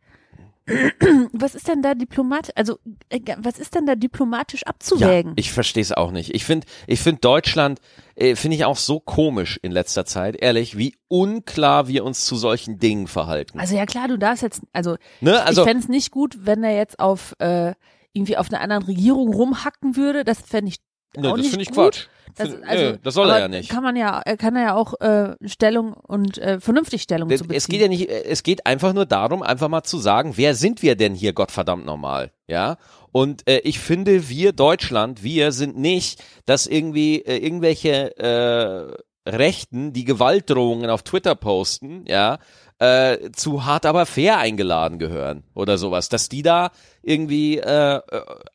[1.32, 5.32] Was ist denn da diplomatisch, also äh, was ist denn da diplomatisch abzuwägen?
[5.32, 6.34] Ja, ich verstehe es auch nicht.
[6.34, 7.80] Ich finde, ich finde Deutschland
[8.14, 12.36] äh, finde ich auch so komisch in letzter Zeit, ehrlich, wie unklar wir uns zu
[12.36, 13.58] solchen Dingen verhalten.
[13.58, 15.42] also ja klar, du darfst jetzt, also, ne?
[15.42, 17.74] Also ich fände es nicht gut, wenn er jetzt auf äh,
[18.12, 20.24] irgendwie auf einer anderen Regierung rumhacken würde.
[20.24, 20.78] Das fände ich
[21.16, 21.76] ne, das nicht finde ich gut.
[21.76, 22.06] Quatsch.
[22.36, 23.70] Das, also, nö, das soll er ja nicht.
[23.70, 27.56] Kann man ja, er kann ja auch äh, Stellung und äh, vernünftig Stellung zu beziehen.
[27.56, 30.82] Es geht ja nicht, es geht einfach nur darum, einfach mal zu sagen, wer sind
[30.82, 32.76] wir denn hier, Gottverdammt normal, ja?
[33.12, 39.92] Und äh, ich finde, wir Deutschland, wir sind nicht, dass irgendwie äh, irgendwelche äh, Rechten,
[39.92, 42.38] die Gewaltdrohungen auf Twitter posten, ja,
[42.78, 48.00] äh, zu hart aber fair eingeladen gehören oder sowas, dass die da irgendwie äh, äh,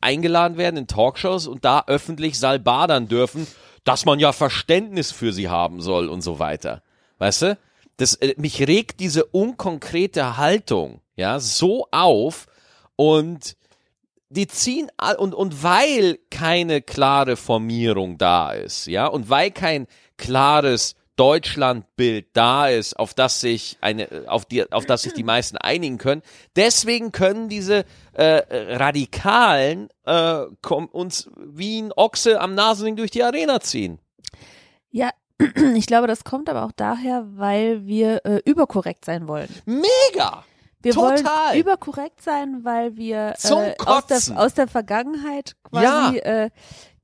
[0.01, 3.47] eingeladen werden in Talkshows und da öffentlich salbadern dürfen,
[3.87, 6.83] dass man ja Verständnis für sie haben soll und so weiter.
[7.19, 7.57] Weißt du?
[7.95, 12.47] Das, äh, mich regt diese unkonkrete Haltung, ja, so auf
[12.97, 13.55] und
[14.29, 20.95] die ziehen und, und weil keine klare Formierung da ist, ja, und weil kein klares
[21.17, 25.97] Deutschlandbild da ist, auf das sich eine, auf die, auf das sich die meisten einigen
[25.97, 26.21] können.
[26.55, 28.43] Deswegen können diese äh,
[28.75, 33.99] Radikalen äh, kommen uns wie ein Ochse am Nasenring durch die Arena ziehen.
[34.91, 35.09] ja,
[35.75, 39.49] ich glaube, das kommt aber auch daher, weil wir äh, überkorrekt sein wollen.
[39.65, 40.43] Mega!
[40.81, 41.49] Wir Total.
[41.49, 46.49] wollen überkorrekt sein, weil wir äh, aus, der, aus der Vergangenheit quasi äh,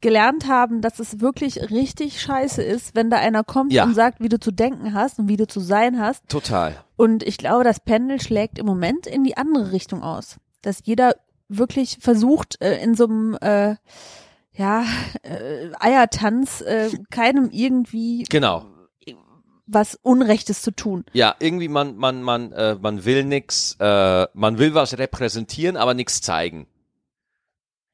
[0.03, 3.85] gelernt haben, dass es wirklich richtig scheiße ist, wenn da einer kommt Ja.
[3.85, 6.29] und sagt, wie du zu denken hast und wie du zu sein hast.
[6.29, 6.75] Total.
[6.95, 10.37] Und ich glaube, das Pendel schlägt im Moment in die andere Richtung aus.
[10.61, 11.15] Dass jeder
[11.49, 13.75] wirklich versucht, äh, in so einem äh,
[14.55, 14.85] ja,
[15.23, 18.65] äh, Eiertanz äh, keinem irgendwie Genau.
[19.65, 21.05] was Unrechtes zu tun.
[21.13, 25.93] Ja, irgendwie man man man äh, man will nix, äh, man will was repräsentieren, aber
[25.93, 26.67] nichts zeigen.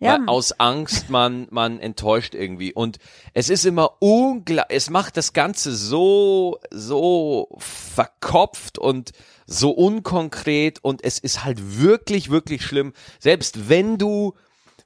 [0.01, 2.99] Ja, aus Angst man man enttäuscht irgendwie und
[3.33, 9.11] es ist immer unglaublich, es macht das Ganze so so verkopft und
[9.45, 12.93] so unkonkret und es ist halt wirklich wirklich schlimm.
[13.19, 14.35] Selbst wenn du,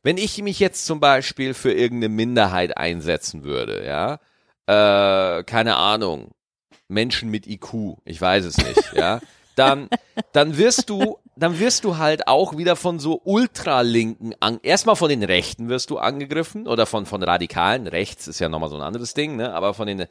[0.02, 4.19] wenn ich mich jetzt zum Beispiel für irgendeine Minderheit einsetzen würde, ja,
[4.65, 6.32] äh, keine Ahnung,
[6.88, 9.19] Menschen mit IQ, ich weiß es nicht, ja,
[9.56, 9.89] dann,
[10.32, 15.10] dann wirst du, dann wirst du halt auch wieder von so Ultralinken an, erstmal von
[15.10, 18.82] den Rechten wirst du angegriffen oder von, von Radikalen, rechts ist ja nochmal so ein
[18.82, 20.06] anderes Ding, ne, aber von den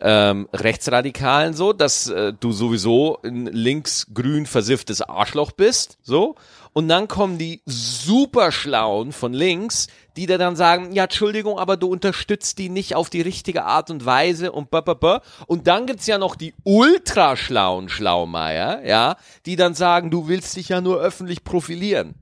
[0.00, 6.34] ähm, Rechtsradikalen so, dass äh, du sowieso ein links-grün versifftes Arschloch bist, so.
[6.72, 11.88] Und dann kommen die Superschlauen von links, die dir dann sagen, ja, Entschuldigung, aber du
[11.88, 15.22] unterstützt die nicht auf die richtige Art und Weise und bababa.
[15.46, 20.68] Und dann gibt's ja noch die ultraschlauen Schlaumeier, ja, die dann sagen, du willst dich
[20.68, 22.14] ja nur öffentlich profilieren.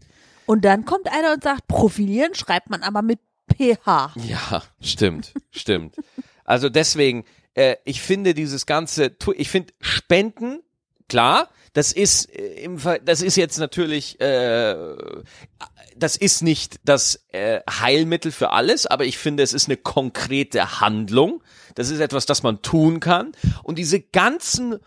[0.46, 3.20] und dann kommt einer und sagt, profilieren schreibt man aber mit
[3.53, 4.14] PH.
[4.16, 5.96] Ja, stimmt, stimmt.
[6.44, 7.24] Also deswegen,
[7.55, 10.61] äh, ich finde dieses ganze, ich finde Spenden,
[11.09, 14.74] klar, das ist äh, im, Ver- das ist jetzt natürlich, äh,
[15.96, 20.80] das ist nicht das äh, Heilmittel für alles, aber ich finde, es ist eine konkrete
[20.80, 21.42] Handlung.
[21.76, 23.33] Das ist etwas, das man tun kann.
[23.62, 24.80] Und diese ganzen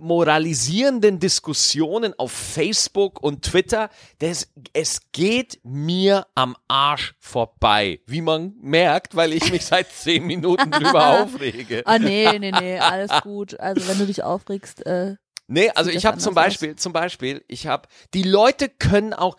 [0.00, 8.00] moralisierenden Diskussionen auf Facebook und Twitter, das, es geht mir am Arsch vorbei.
[8.06, 11.82] Wie man merkt, weil ich mich seit zehn Minuten drüber aufrege.
[11.84, 13.60] Ah, nee, nee, nee, alles gut.
[13.60, 15.16] Also, wenn du dich aufregst, äh,
[15.48, 16.60] Nee, also ich habe zum anders aus?
[16.60, 19.36] Beispiel, zum Beispiel, ich habe, die Leute können auch,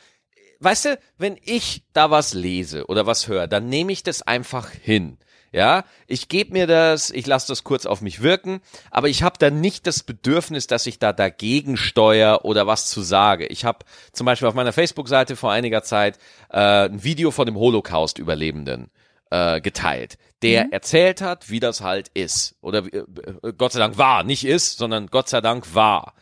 [0.60, 4.70] weißt du, wenn ich da was lese oder was höre, dann nehme ich das einfach
[4.70, 5.18] hin.
[5.54, 8.60] Ja, ich gebe mir das, ich lasse das kurz auf mich wirken,
[8.92, 13.02] aber ich habe dann nicht das Bedürfnis, dass ich da dagegen steuere oder was zu
[13.02, 13.48] sage.
[13.48, 13.80] Ich habe
[14.12, 16.18] zum Beispiel auf meiner Facebook-Seite vor einiger Zeit
[16.50, 18.92] äh, ein Video von dem Holocaust-Überlebenden
[19.32, 22.56] äh, geteilt, der erzählt hat, wie das halt ist.
[22.62, 26.14] Oder wie, äh, Gott sei Dank war, nicht ist, sondern Gott sei Dank war.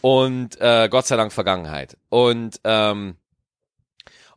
[0.00, 1.96] Und äh, Gott sei Dank Vergangenheit.
[2.08, 3.16] Und ähm,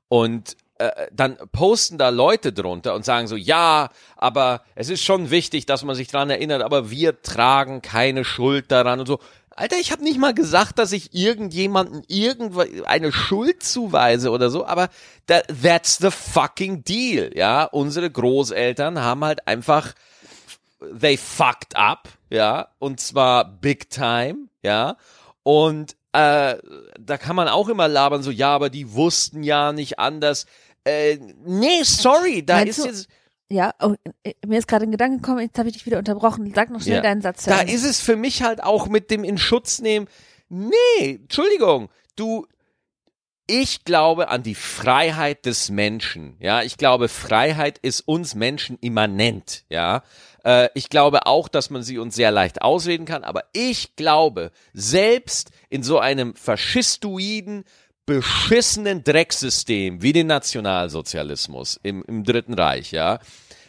[0.10, 5.32] und äh, dann posten da Leute drunter und sagen so, ja, aber es ist schon
[5.32, 9.19] wichtig, dass man sich dran erinnert, aber wir tragen keine Schuld daran und so.
[9.55, 14.89] Alter, ich habe nicht mal gesagt, dass ich irgendjemanden irgendeine Schuld zuweise oder so, aber
[15.27, 17.65] that, that's the fucking deal, ja.
[17.65, 19.93] Unsere Großeltern haben halt einfach,
[20.99, 24.97] they fucked up, ja, und zwar big time, ja.
[25.43, 26.57] Und äh,
[26.99, 30.45] da kann man auch immer labern, so, ja, aber die wussten ja nicht anders.
[30.83, 33.07] Äh, nee, sorry, da Meinst ist jetzt,
[33.53, 36.51] ja, oh, äh, mir ist gerade ein Gedanke gekommen, jetzt habe ich dich wieder unterbrochen.
[36.53, 37.01] Sag noch schnell Ja.
[37.01, 37.45] deinen Satz.
[37.45, 40.07] da ist es für mich halt auch mit dem in Schutz nehmen.
[40.49, 42.45] Nee, Entschuldigung, du,
[43.47, 46.35] ich glaube an die Freiheit des Menschen.
[46.39, 49.63] Ja, ich glaube, Freiheit ist uns Menschen immanent.
[49.69, 50.03] Ja,
[50.43, 53.23] äh, ich glaube auch, dass man sie uns sehr leicht ausreden kann.
[53.23, 57.63] Aber ich glaube, selbst in so einem faschistoiden,
[58.05, 63.19] beschissenen Drecksystem wie den Nationalsozialismus im, im Dritten Reich, ja,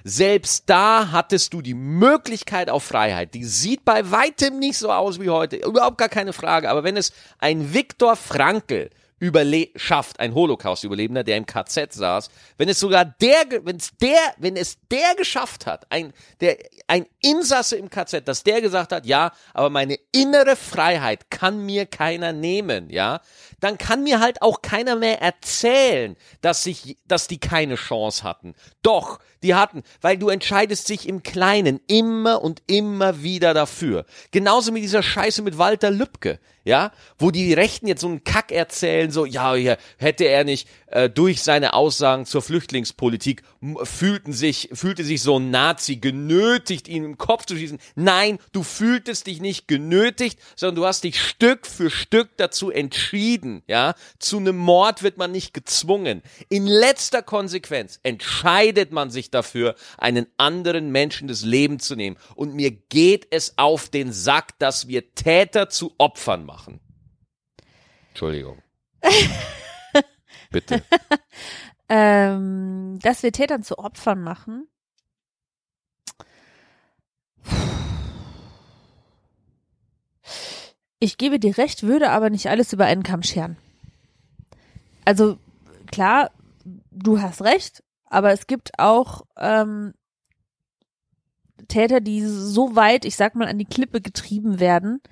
[0.05, 3.33] selbst da hattest du die Möglichkeit auf Freiheit.
[3.33, 5.57] Die sieht bei weitem nicht so aus wie heute.
[5.57, 6.69] Überhaupt gar keine Frage.
[6.69, 12.69] Aber wenn es ein Viktor Frankl überle schafft, ein Holocaust-Überlebender, der im KZ saß, wenn
[12.69, 16.13] es sogar der, wenn es der, wenn es der geschafft hat, ein,
[16.43, 21.65] der, ein Insasse im KZ, dass der gesagt hat, ja, aber meine innere Freiheit kann
[21.65, 23.21] mir keiner nehmen, ja,
[23.65, 28.55] dann kann mir halt auch keiner mehr erzählen, dass sich, dass die keine Chance hatten.
[28.83, 34.05] Doch, die hatten, weil du entscheidest sich im Kleinen immer und immer wieder dafür.
[34.33, 38.53] Genauso mit dieser Scheiße mit Walter Lübcke, ja, wo die Rechten jetzt so einen Kack
[38.53, 39.55] erzählen, so, ja
[39.97, 43.43] hätte er nicht äh, durch seine Aussagen zur Flüchtlingspolitik
[43.83, 47.81] fühlten sich, fühlte sich so ein Nazi genötigt, ihn im Kopf zu schießen.
[47.97, 53.65] Nein, du fühltest dich nicht genötigt, sondern du hast dich Stück für Stück dazu entschieden,
[53.67, 53.95] ja.
[54.21, 56.23] Zu einem Mord wird man nicht gezwungen.
[56.49, 62.17] In letzter Konsequenz entscheidet man sich dafür, einen anderen Menschen das Leben zu nehmen.
[62.37, 66.79] Und mir geht es auf den Sack, dass wir Täter zu Opfern machen.
[68.11, 68.63] Entschuldigung.
[70.55, 70.85] Bitte.
[71.89, 74.69] ähm, dass wir Tätern zu Opfern machen.
[81.01, 83.57] Ich gebe dir recht, würde aber nicht alles über einen Kamm scheren.
[85.05, 85.39] Also
[85.91, 86.31] klar,
[86.65, 89.93] du hast recht, aber es gibt auch ähm,
[91.67, 95.03] Täter, die so weit, ich sag mal, an die Klippe getrieben werden,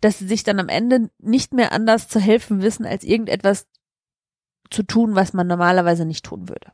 [0.00, 3.66] dass sie sich dann am Ende nicht mehr anders zu helfen wissen, als irgendetwas
[4.70, 6.72] zu tun, was man normalerweise nicht tun würde.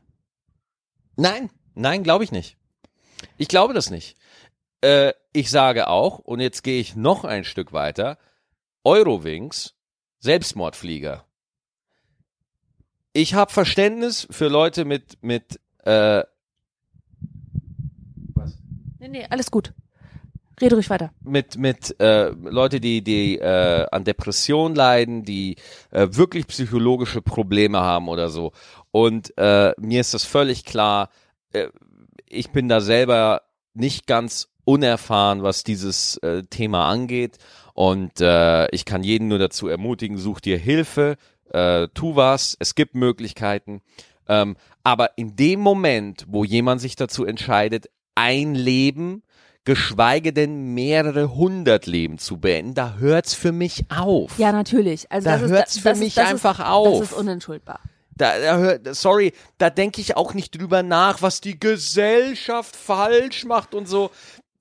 [1.15, 2.57] Nein, nein, glaube ich nicht.
[3.37, 4.17] Ich glaube das nicht.
[4.81, 8.17] Äh, ich sage auch, und jetzt gehe ich noch ein Stück weiter,
[8.83, 9.75] Eurowings,
[10.19, 11.25] Selbstmordflieger.
[13.13, 16.23] Ich habe Verständnis für Leute mit, mit äh,
[19.03, 19.73] Nee, nee, alles gut.
[20.61, 21.11] Rede ruhig weiter.
[21.23, 25.55] mit mit äh, Leute, die die äh, an Depression leiden, die
[25.91, 28.51] äh, wirklich psychologische Probleme haben oder so.
[28.91, 31.09] Und äh, mir ist das völlig klar.
[31.51, 31.67] Äh,
[32.27, 33.41] ich bin da selber
[33.73, 37.37] nicht ganz unerfahren, was dieses äh, Thema angeht.
[37.73, 41.17] Und äh, ich kann jeden nur dazu ermutigen: Such dir Hilfe,
[41.49, 42.55] äh, tu was.
[42.59, 43.81] Es gibt Möglichkeiten.
[44.27, 49.23] Ähm, aber in dem Moment, wo jemand sich dazu entscheidet, ein Leben
[49.65, 54.37] geschweige denn mehrere hundert Leben zu beenden, da hört's für mich auf.
[54.37, 55.11] Ja, natürlich.
[55.11, 56.99] Also Da das hört's ist, für das mich ist, einfach ist, auf.
[56.99, 57.79] Das ist unentschuldbar.
[58.15, 63.73] Da, da sorry, da denke ich auch nicht drüber nach, was die Gesellschaft falsch macht
[63.73, 64.11] und so.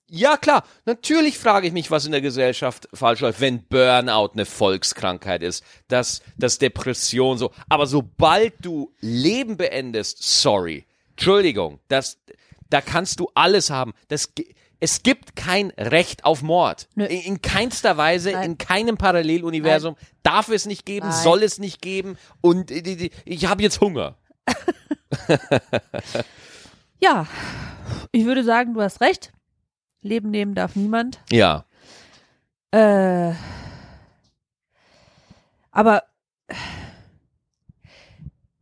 [0.09, 4.45] Ja, klar, natürlich frage ich mich, was in der Gesellschaft falsch läuft, wenn Burnout eine
[4.45, 7.51] Volkskrankheit ist, dass, dass Depression so.
[7.69, 12.19] Aber sobald du Leben beendest, sorry, Entschuldigung, das,
[12.69, 13.93] da kannst du alles haben.
[14.09, 16.89] Das, ge- es gibt kein Recht auf Mord.
[16.97, 17.05] Nö.
[17.05, 18.43] In, in keinster Weise, Nein.
[18.51, 21.23] in keinem Paralleluniversum darf es nicht geben, Nein.
[21.23, 22.19] soll es nicht geben.
[22.41, 24.17] Und äh, ich habe jetzt Hunger.
[27.03, 27.27] Ja,
[28.13, 29.33] ich würde sagen, du hast recht.
[30.03, 31.21] Leben nehmen darf niemand.
[31.33, 31.65] Ja.
[32.71, 33.33] Äh,
[35.73, 36.05] aber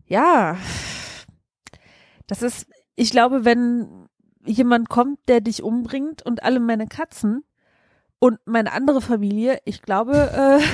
[0.06, 0.56] ja,
[2.26, 4.08] das ist, ich glaube, wenn
[4.50, 7.44] jemand kommt, der dich umbringt und alle meine Katzen
[8.18, 10.64] und meine andere Familie, ich glaube, äh,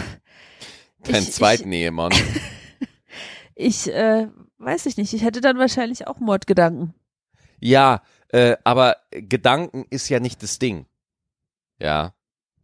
[1.10, 2.12] Dein Ich- zweiten Ehemann.
[3.54, 6.94] ich, äh, weiß ich nicht, ich hätte dann wahrscheinlich auch Mordgedanken.
[7.60, 10.86] Ja, äh, aber Gedanken ist ja nicht das Ding.
[11.80, 12.12] Ja.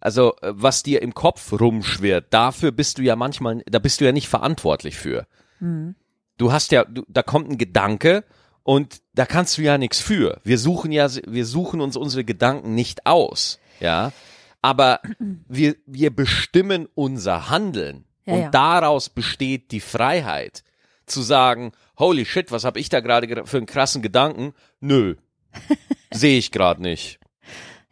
[0.00, 4.04] Also, äh, was dir im Kopf rumschwirrt, dafür bist du ja manchmal, da bist du
[4.04, 5.26] ja nicht verantwortlich für.
[5.58, 5.94] Hm.
[6.38, 8.24] Du hast ja, du, da kommt ein Gedanke
[8.64, 10.40] und da kannst du ja nichts für.
[10.44, 13.58] Wir suchen ja, wir suchen uns unsere Gedanken nicht aus.
[13.80, 14.12] Ja.
[14.60, 15.00] Aber
[15.48, 18.04] wir, wir bestimmen unser Handeln.
[18.24, 18.50] Ja, und ja.
[18.50, 20.62] daraus besteht die Freiheit.
[21.06, 24.54] Zu sagen, holy shit, was habe ich da gerade ger- für einen krassen Gedanken?
[24.80, 25.16] Nö.
[26.12, 27.18] Sehe ich gerade nicht.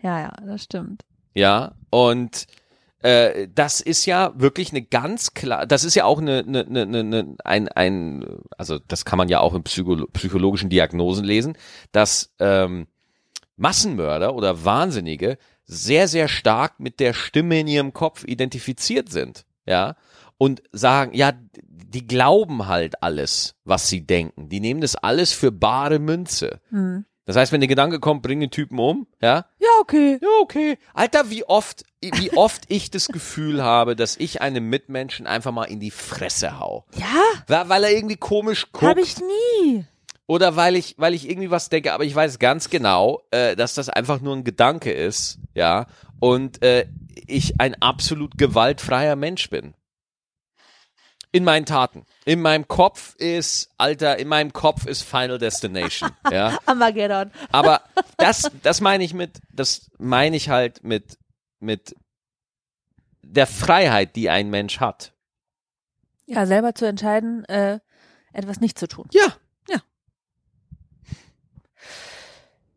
[0.01, 1.03] Ja, ja, das stimmt.
[1.35, 2.47] Ja, und
[3.03, 7.01] äh, das ist ja wirklich eine ganz klar, das ist ja auch eine, eine, eine,
[7.01, 8.27] eine ein, ein,
[8.59, 11.57] also das kann man ja auch in Psycho psychologischen Diagnosen lesen,
[11.93, 12.87] dass ähm,
[13.57, 19.97] Massenmörder oder Wahnsinnige sehr, sehr stark mit der Stimme in ihrem Kopf identifiziert sind, ja,
[20.37, 21.33] und sagen, ja,
[21.91, 24.49] die glauben halt alles, was sie denken.
[24.49, 26.61] Die nehmen das alles für bare Münze.
[26.71, 27.05] Hm.
[27.31, 30.19] Das heißt, wenn der Gedanke kommt, bring den Typen um, ja, Ja, okay.
[30.21, 30.79] ja, okay.
[30.95, 35.67] Alter, wie oft, wie oft ich das Gefühl habe, dass ich einem Mitmenschen einfach mal
[35.67, 36.87] in die Fresse hau.
[36.97, 38.85] Ja, Weil, er irgendwie komisch guckt.
[38.85, 39.85] habe ich nie.
[40.27, 43.75] Oder weil ich, weil ich irgendwie was denke, aber ich weiß ganz genau, äh, dass
[43.75, 45.87] das einfach nur ein Gedanke ist, ja.
[46.19, 46.89] Und äh,
[47.29, 49.75] ich ein absolut gewaltfreier Mensch bin.
[51.33, 52.07] In meinen Taten.
[52.25, 56.59] In meinem Kopf ist, Alter, in meinem Kopf ist Final Destination, ja.
[56.67, 57.31] Armageddon.
[57.53, 57.83] Aber
[58.17, 61.19] das, das meine ich mit, das meine ich halt mit,
[61.61, 61.95] mit
[63.23, 65.13] der Freiheit, die ein Mensch hat.
[66.27, 67.79] Ja, selber zu entscheiden, äh,
[68.33, 69.09] etwas nicht zu tun.
[69.13, 69.35] Ja.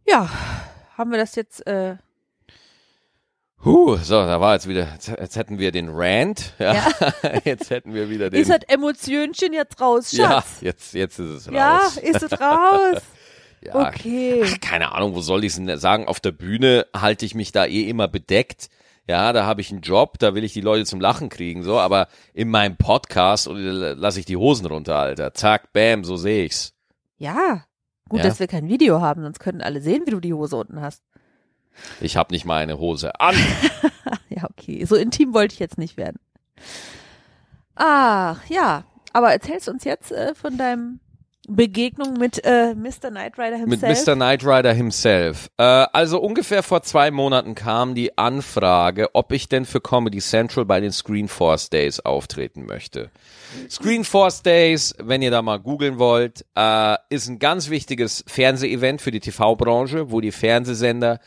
[0.06, 0.30] Ja,
[0.98, 1.98] haben wir das jetzt, äh,
[3.66, 6.76] Huh, so, da war jetzt wieder, jetzt, hätten wir den Rant, ja.
[7.46, 8.42] jetzt hätten wir wieder den.
[8.42, 10.58] ist das Emotionchen jetzt raus, ja, Schatz?
[10.62, 11.54] jetzt, jetzt ist es raus.
[11.56, 13.02] Ja, ist es raus?
[13.66, 14.44] Ja, Okay.
[14.46, 16.06] Ach, keine Ahnung, wo soll ich es denn sagen?
[16.06, 18.68] Auf der Bühne halte ich mich da eh immer bedeckt.
[19.08, 21.80] Ja, da habe ich einen Job, da will ich die Leute zum Lachen kriegen, so,
[21.80, 25.34] aber in meinem Podcast lasse ich die Hosen runter, Alter.
[25.34, 26.74] Zack, bam, so sehe ich's.
[27.18, 27.64] Ja.
[28.10, 28.26] Gut, Ja.
[28.26, 31.02] dass wir kein Video haben, sonst könnten alle sehen, wie du die Hose unten hast.
[32.02, 33.36] Ich habe nicht mal eine Hose an.
[34.30, 34.84] Ja, okay.
[34.86, 36.18] So intim wollte ich jetzt nicht werden.
[37.76, 38.84] Ach, ja.
[39.14, 41.00] Aber erzählst uns jetzt äh, von deinem
[41.48, 43.10] Begegnung mit äh, Mr.
[43.10, 44.08] Knight Rider Mit himself.
[44.08, 44.16] Mr.
[44.16, 45.50] Knight Rider himself.
[45.58, 50.66] Äh, also ungefähr vor zwei Monaten kam die Anfrage, ob ich denn für Comedy Central
[50.66, 53.12] bei den Screen Force Days auftreten möchte.
[53.70, 59.02] Screen Force Days, wenn ihr da mal googeln wollt, äh, ist ein ganz wichtiges Fernsehevent
[59.02, 61.20] für die TV-Branche, wo die Fernsehsender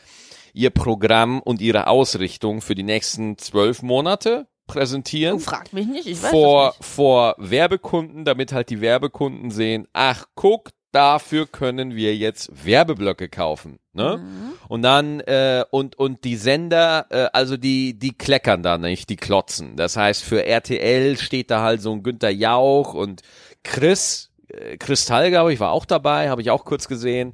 [0.57, 5.37] ihr Programm und ihre Ausrichtung für die nächsten zwölf Monate präsentieren.
[5.37, 6.89] Du fragt mich nicht, ich weiß vor, es nicht.
[6.89, 13.79] vor Werbekunden, damit halt die Werbekunden sehen, ach guck, dafür können wir jetzt Werbeblöcke kaufen.
[13.93, 14.17] Ne?
[14.17, 14.53] Mhm.
[14.67, 19.15] Und dann, äh, und, und die Sender, äh, also die, die kleckern da nicht, die
[19.15, 19.75] klotzen.
[19.75, 23.21] Das heißt, für RTL steht da halt so ein Günther Jauch und
[23.63, 27.33] Chris, äh, Kristall, glaube ich, war auch dabei, habe ich auch kurz gesehen.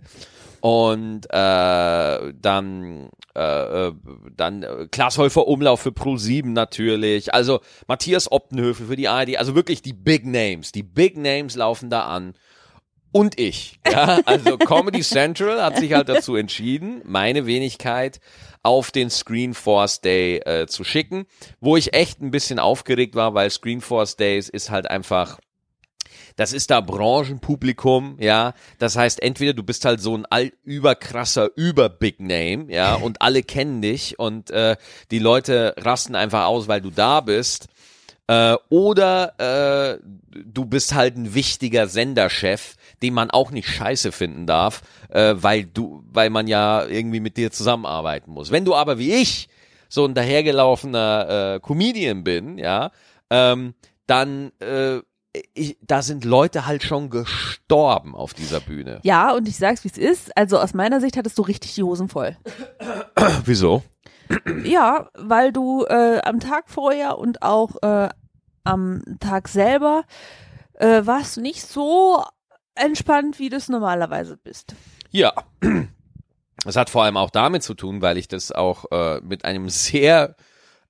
[0.63, 3.93] Und äh, dann äh, äh,
[4.37, 7.33] dann äh, Klaas Häufer Umlauf für Pro 7 natürlich.
[7.33, 9.35] Also Matthias Optenhöfe für die ARD.
[9.37, 10.71] Also wirklich die Big Names.
[10.71, 12.33] Die Big Names laufen da an.
[13.11, 13.77] Und ich.
[13.91, 18.21] Ja, also Comedy Central hat sich halt dazu entschieden, meine Wenigkeit
[18.61, 21.25] auf den Screenforce Day äh, zu schicken,
[21.59, 25.39] wo ich echt ein bisschen aufgeregt war, weil Screenforce Days ist halt einfach
[26.35, 28.53] das ist da Branchenpublikum, ja.
[28.79, 33.43] Das heißt, entweder du bist halt so ein all überkrasser Über-Big Name, ja, und alle
[33.43, 34.75] kennen dich und äh,
[35.11, 37.67] die Leute rasten einfach aus, weil du da bist.
[38.27, 39.99] Äh, oder äh,
[40.45, 45.65] du bist halt ein wichtiger Senderchef, den man auch nicht scheiße finden darf, äh, weil
[45.65, 48.49] du, weil man ja irgendwie mit dir zusammenarbeiten muss.
[48.49, 49.49] Wenn du aber wie ich
[49.89, 52.91] so ein dahergelaufener äh, Comedian bin, ja,
[53.29, 53.73] ähm,
[54.07, 54.99] dann äh,
[55.53, 58.99] ich, da sind Leute halt schon gestorben auf dieser Bühne.
[59.03, 60.37] Ja, und ich sag's, wie es ist.
[60.37, 62.37] Also aus meiner Sicht hattest du richtig die Hosen voll.
[63.45, 63.83] Wieso?
[64.63, 68.09] Ja, weil du äh, am Tag vorher und auch äh,
[68.63, 70.03] am Tag selber
[70.75, 72.23] äh, warst du nicht so
[72.75, 74.75] entspannt, wie du es normalerweise bist.
[75.11, 75.33] Ja.
[76.63, 79.69] Das hat vor allem auch damit zu tun, weil ich das auch äh, mit einem
[79.69, 80.35] sehr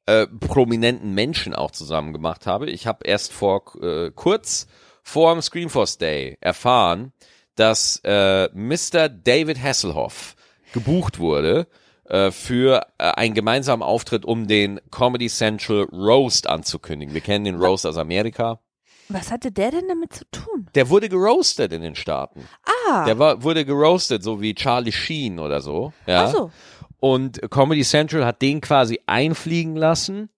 [0.06, 2.70] äh, prominenten Menschen auch zusammen gemacht habe.
[2.70, 4.68] Ich habe erst vor äh, kurz
[5.02, 7.12] vor dem Screenforce Day erfahren,
[7.56, 9.10] dass äh, Mr.
[9.10, 10.36] David Hasselhoff
[10.74, 11.68] gebucht wurde
[12.06, 17.13] äh, für äh, einen gemeinsamen Auftritt, um den Comedy Central Roast anzukündigen.
[17.13, 18.60] Wir kennen den Roast aus Amerika.
[19.10, 20.68] Was hatte der denn damit zu tun?
[20.76, 22.48] Der wurde geroastet in den Staaten.
[22.89, 25.92] Ah, Der war, wurde geroastet, so wie Charlie Sheen oder so.
[26.08, 26.26] Ja.
[26.26, 26.52] ach so.
[27.04, 30.30] Und Comedy Central hat den quasi einfliegen lassen,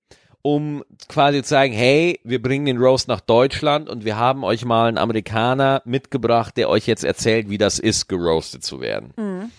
[0.41, 4.65] um quasi zu sagen, hey, wir bringen den Roast nach Deutschland und wir haben euch
[4.65, 9.13] mal einen Amerikaner mitgebracht, der euch jetzt erzählt, wie das ist, geroastet zu werden.
[9.15, 9.51] Mhm.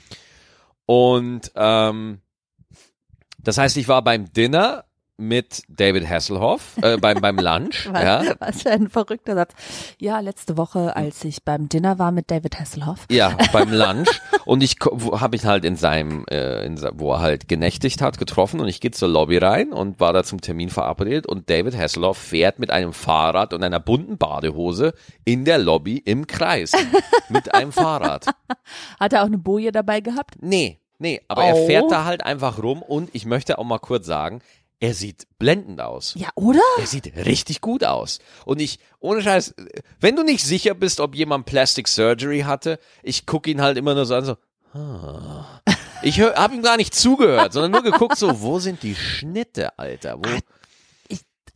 [0.84, 2.22] Und ähm,
[3.38, 4.85] das heißt, ich war beim Dinner
[5.18, 7.88] mit David Hasselhoff, äh, beim, beim Lunch.
[7.92, 8.34] Was, ja.
[8.38, 9.54] was für ein verrückter Satz.
[9.98, 13.06] Ja, letzte Woche, als ich beim Dinner war mit David Hasselhoff.
[13.10, 14.20] Ja, beim Lunch.
[14.44, 14.76] Und ich
[15.12, 18.80] habe ich halt in seinem, äh, in, wo er halt genächtigt hat, getroffen und ich
[18.80, 22.70] gehe zur Lobby rein und war da zum Termin verabredet und David Hasselhoff fährt mit
[22.70, 24.92] einem Fahrrad und einer bunten Badehose
[25.24, 26.72] in der Lobby im Kreis.
[27.30, 28.26] mit einem Fahrrad.
[29.00, 30.34] Hat er auch eine Boje dabei gehabt?
[30.40, 31.66] Nee, nee, aber er Oh.
[31.66, 34.40] fährt da halt einfach rum und ich möchte auch mal kurz sagen,
[34.78, 36.14] er sieht blendend aus.
[36.16, 36.60] Ja, oder?
[36.78, 38.18] Er sieht richtig gut aus.
[38.44, 39.54] Und ich, ohne Scheiß,
[40.00, 43.94] wenn du nicht sicher bist, ob jemand Plastic Surgery hatte, ich gucke ihn halt immer
[43.94, 44.36] nur so an, so,
[44.74, 45.60] ah.
[46.02, 50.18] Ich habe ihm gar nicht zugehört, sondern nur geguckt, so, wo sind die Schnitte, Alter?
[50.18, 50.38] Wo?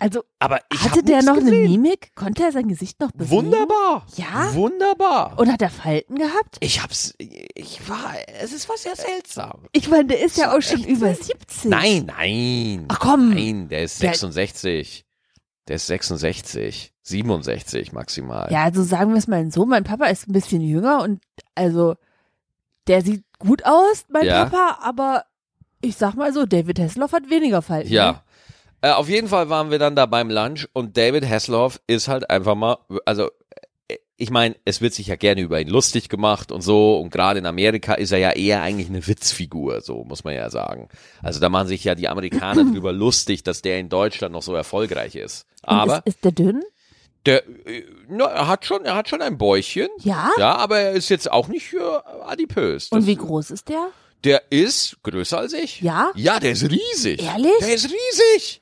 [0.00, 1.70] Also, Aber ich hatte der noch eine gesehen.
[1.72, 2.14] Mimik?
[2.14, 3.30] Konnte er sein Gesicht noch bewegen?
[3.30, 4.06] Wunderbar.
[4.16, 4.52] Ja?
[4.54, 5.38] Wunderbar.
[5.38, 6.56] Und hat er Falten gehabt?
[6.60, 9.66] ich hab's, ich war, es ist was sehr seltsam.
[9.72, 11.36] Ich meine, der ist ja auch schon über seltsam.
[11.38, 11.64] 70.
[11.70, 12.86] Nein, nein.
[12.88, 13.30] Ach komm.
[13.34, 15.04] Nein, der ist Der- 66.
[15.68, 16.92] Der ist 66.
[17.02, 18.50] 67 maximal.
[18.50, 21.20] Ja, also sagen wir es mal so, mein Papa ist ein bisschen jünger und
[21.54, 21.94] also
[22.86, 24.44] der sieht gut aus, mein Ja.
[24.46, 25.24] Papa, aber
[25.82, 27.88] ich sag mal so, David Hasselhoff hat weniger Falten.
[27.88, 27.94] Ne?
[27.94, 28.24] Ja.
[28.82, 32.30] Äh, auf jeden Fall waren wir dann da beim Lunch und David Hasselhoff ist halt
[32.30, 33.28] einfach mal, also
[33.88, 37.10] äh, ich meine, es wird sich ja gerne über ihn lustig gemacht und so und
[37.10, 40.88] gerade in Amerika ist er ja eher eigentlich eine Witzfigur, so muss man ja sagen.
[41.22, 44.54] Also da machen sich ja die Amerikaner drüber lustig, dass der in Deutschland noch so
[44.54, 45.46] erfolgreich ist.
[45.62, 46.62] Und Aber ist, ist der dünn?
[47.26, 49.88] der, äh, na, er hat schon, er hat schon ein Bäuchchen.
[49.98, 50.30] Ja.
[50.38, 51.74] Ja, aber er ist jetzt auch nicht
[52.24, 52.88] adipös.
[52.90, 53.88] Und Das- wie groß ist der?
[54.24, 55.80] Der ist größer als ich.
[55.80, 56.10] Ja?
[56.14, 57.22] Ja, der ist riesig.
[57.22, 57.52] Ehrlich?
[57.60, 58.59] Der ist riesig.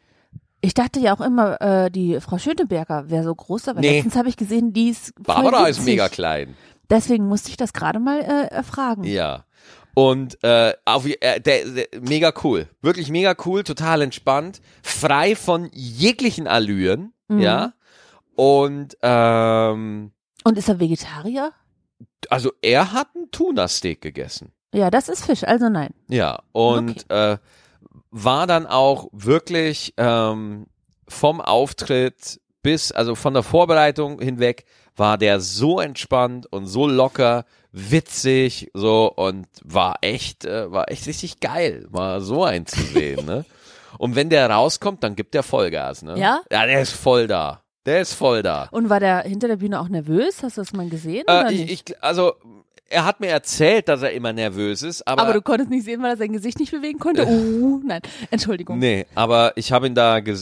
[0.61, 3.97] Ich dachte ja auch immer, äh, die Frau Schöneberger wäre so groß, aber Nee.
[3.97, 6.57] letztens habe ich gesehen, die ist Barbara ist mega klein.
[6.91, 9.05] Deswegen musste ich das gerade mal äh, erfragen.
[9.05, 9.45] Ja.
[9.95, 12.69] Und äh, auf, äh, der, der, mega cool.
[12.83, 17.41] Wirklich mega cool, total entspannt, frei von jeglichen Allüren, Mhm.
[17.41, 17.73] ja.
[18.37, 20.13] Und ähm,
[20.45, 21.53] Und ist er Vegetarier?
[22.31, 24.53] also er hat einen Tuna-Steak gegessen.
[24.73, 25.91] Ja, das ist Fisch, also nein.
[26.09, 26.41] Ja.
[26.53, 27.39] Und äh,
[28.11, 30.67] war dann auch wirklich ähm,
[31.07, 34.65] vom Auftritt bis, also von der Vorbereitung hinweg,
[34.97, 41.07] war der so entspannt und so locker, witzig, so und war echt, äh, war echt
[41.07, 43.45] richtig geil, mal so einzusehen, ne?
[43.97, 46.17] Und wenn der rauskommt, dann gibt der Vollgas, ne?
[46.19, 46.43] Ja?
[46.53, 47.63] Ja, der ist voll da.
[47.87, 48.69] Der ist voll da.
[48.71, 50.43] Und war der hinter der Bühne auch nervös?
[50.43, 51.25] Hast du das mal gesehen?
[51.27, 52.35] Äh, ich, ich, also,
[52.91, 56.03] er hat mir erzählt, dass er immer nervös ist, aber, aber du konntest nicht sehen,
[56.03, 57.27] weil er sein Gesicht nicht bewegen konnte?
[57.27, 58.79] Uh, nein, Entschuldigung.
[58.79, 60.35] Nee, aber ich habe ihn da äh,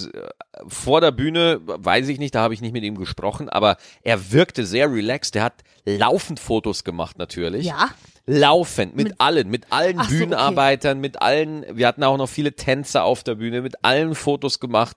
[0.68, 4.32] vor der Bühne, weiß ich nicht, da habe ich nicht mit ihm gesprochen, aber er
[4.32, 5.36] wirkte sehr relaxed.
[5.36, 7.66] Er hat laufend Fotos gemacht natürlich.
[7.66, 7.90] Ja,
[8.28, 10.18] Laufend, mit, Mit- allen, mit allen Ach so, okay.
[10.18, 14.59] Bühnenarbeitern, mit allen, wir hatten auch noch viele Tänzer auf der Bühne, mit allen Fotos
[14.59, 14.97] gemacht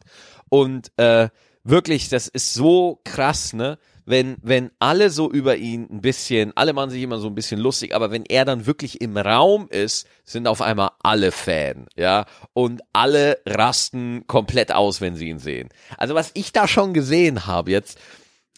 [0.49, 1.29] und äh,
[1.63, 3.77] wirklich, das ist so krass, ne?
[4.09, 7.59] Wenn, wenn alle so über ihn ein bisschen, alle machen sich immer so ein bisschen
[7.59, 12.25] lustig, aber wenn er dann wirklich im Raum ist, sind auf einmal alle Fan, ja,
[12.53, 15.69] und alle rasten komplett aus, wenn sie ihn sehen.
[15.95, 17.99] Also was ich da schon gesehen habe jetzt,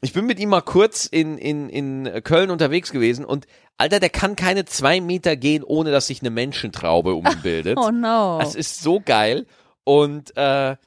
[0.02, 3.46] ich bin mit ihm mal kurz in, in, in Köln unterwegs gewesen und
[3.78, 7.78] Alter, der kann keine zwei Meter gehen, ohne dass sich eine Menschentraube um ihn bildet.
[7.78, 8.40] oh no.
[8.40, 9.48] Das ist so geil.
[9.84, 10.78] Und äh,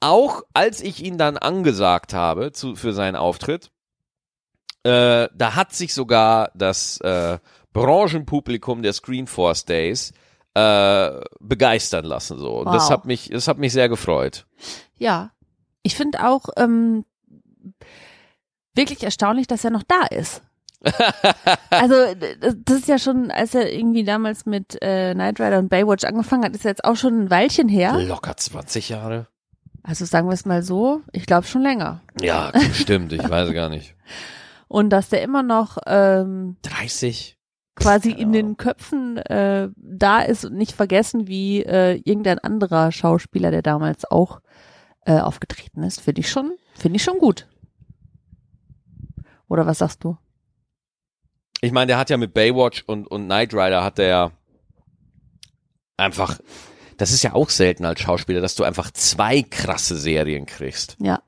[0.00, 3.70] auch als ich ihn dann angesagt habe zu, für seinen Auftritt,
[4.84, 7.38] äh, da hat sich sogar das äh,
[7.72, 10.12] Branchenpublikum der Screenforce Days
[10.54, 11.10] äh,
[11.40, 12.38] begeistern lassen.
[12.38, 12.58] So.
[12.60, 12.90] Und das Wow.
[12.90, 14.46] hat mich, das hat mich sehr gefreut.
[14.98, 15.30] Ja,
[15.82, 17.04] ich finde auch ähm,
[18.74, 20.42] wirklich erstaunlich, dass er noch da ist.
[21.70, 21.94] also
[22.40, 26.44] das ist ja schon, als er irgendwie damals mit äh, Knight Rider und Baywatch angefangen
[26.44, 27.98] hat, ist ja jetzt auch schon ein Weilchen her.
[28.00, 29.26] Locker 20 Jahre.
[29.82, 32.00] Also sagen wir es mal so, ich glaube schon länger.
[32.20, 33.94] Ja, stimmt, ich weiß gar nicht.
[34.68, 37.38] Und dass der immer noch ähm, 30?
[37.76, 43.50] quasi in den Köpfen äh, da ist und nicht vergessen wie äh, irgendein anderer Schauspieler,
[43.50, 44.40] der damals auch
[45.06, 47.48] äh, aufgetreten ist, finde ich schon, finde ich schon gut.
[49.48, 50.16] Oder was sagst du?
[51.60, 54.30] Ich meine, der hat ja mit Baywatch und, und Knight Rider hat der ja
[55.96, 56.38] einfach,
[56.96, 60.96] das ist ja auch selten als Schauspieler, dass du einfach zwei krasse Serien kriegst.
[61.00, 61.22] Ja.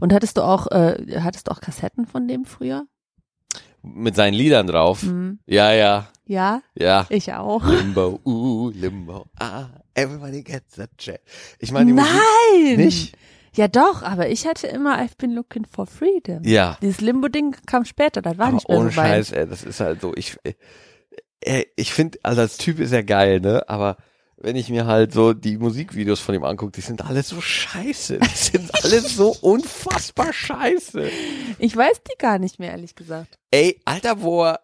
[0.00, 2.86] Und hattest du auch, äh, hattest du auch Kassetten von dem früher?
[3.82, 5.02] Mit seinen Liedern drauf.
[5.04, 5.38] Mhm.
[5.46, 7.06] Ja, ja, Ja, ja.
[7.08, 7.64] ich auch.
[7.66, 11.20] Limbo, uh, Limbo, ah, everybody gets a chance.
[11.60, 12.10] Ich meine, die Musik,
[12.64, 12.76] Nein!
[12.78, 13.16] nicht?
[13.54, 16.42] Ja doch, aber ich hatte immer I've been looking for freedom.
[16.44, 16.76] Ja.
[16.82, 18.94] Dieses Limbo-Ding kam später, das war Aber nicht mehr ohne so.
[18.96, 20.36] Scheiß, ey, das ist halt so, ich,
[21.40, 23.96] äh, ich finde, also als Typ ist er geil, ne, aber
[24.38, 28.18] wenn ich mir halt so die Musikvideos von ihm angucke, die sind alle so scheiße.
[28.18, 31.10] Die sind alle so unfassbar scheiße.
[31.58, 33.38] Ich weiß die gar nicht mehr, ehrlich gesagt.
[33.50, 34.60] Ey, Alter, wo er,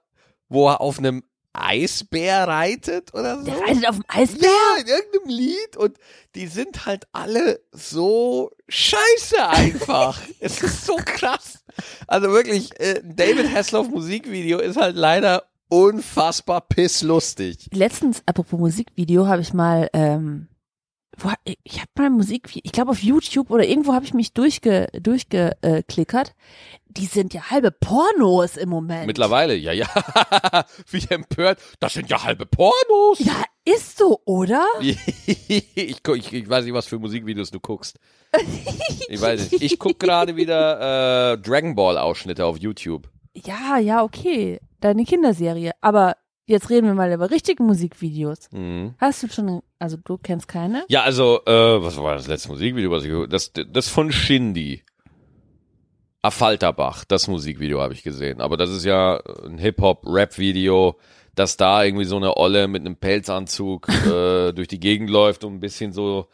[0.48, 1.22] wo er auf einem
[1.54, 3.44] Eisbär reitet oder so.
[3.44, 4.48] Der reitet auf dem Eisbär?
[4.48, 5.96] Ja, in irgendeinem Lied und
[6.34, 10.20] die sind halt alle so scheiße einfach.
[10.40, 11.64] es ist so krass.
[12.06, 17.68] Also wirklich, äh, David Hasselhoff Musikvideo ist halt leider unfassbar pisslustig.
[17.72, 20.48] Letztens, apropos Musikvideo, habe ich mal, ähm,
[21.16, 21.30] wo,
[21.64, 26.34] ich habe mal Musikvideo, ich glaube auf YouTube oder irgendwo habe ich mich durchge, durchgeklickert.
[26.88, 29.06] Die sind ja halbe Pornos im Moment.
[29.06, 29.86] Mittlerweile, ja, ja.
[30.90, 31.58] Wie empört.
[31.80, 33.18] Das sind ja halbe Pornos.
[33.18, 34.62] Ja, ist so, oder?
[34.80, 37.98] ich, guck- ich, ich weiß nicht, was für Musikvideos du guckst.
[39.08, 39.62] Ich weiß nicht.
[39.62, 43.08] Ich guck gerade wieder äh, Dragon Ball Ausschnitte auf YouTube.
[43.34, 44.60] Ja, ja, okay.
[44.80, 45.72] Deine Kinderserie.
[45.80, 46.16] Aber
[46.46, 48.50] jetzt reden wir mal über richtige Musikvideos.
[48.52, 48.94] Mhm.
[48.98, 50.84] Hast du schon, also du kennst keine?
[50.88, 54.82] Ja, also, äh, was war das letzte Musikvideo, was ich gehört Das, das von Shindy.
[56.24, 58.40] Affalterbach, das Musikvideo habe ich gesehen.
[58.40, 60.96] Aber das ist ja ein Hip-Hop-Rap-Video,
[61.34, 65.54] dass da irgendwie so eine Olle mit einem Pelzanzug äh, durch die Gegend läuft und
[65.54, 66.28] ein bisschen so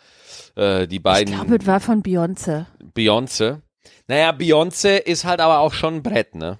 [0.57, 2.67] äh, die Ich beiden glaube, es war von Beyoncé.
[2.95, 3.63] Beyoncé.
[4.09, 6.59] Naja, Beyoncé ist halt aber auch schon ein Brett, ne?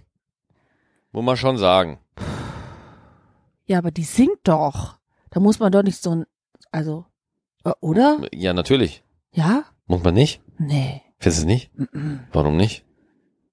[1.13, 1.99] Muss man schon sagen.
[3.67, 4.99] Ja, aber die singt doch.
[5.31, 6.27] Da muss man doch nicht so ein,
[6.71, 7.05] also,
[7.65, 8.21] äh, oder?
[8.33, 9.03] Ja, natürlich.
[9.33, 9.65] Ja?
[9.87, 10.41] Muss man nicht?
[10.59, 11.03] Nee.
[11.19, 11.71] Findest du nicht?
[11.77, 12.21] Mhm.
[12.33, 12.85] Warum nicht?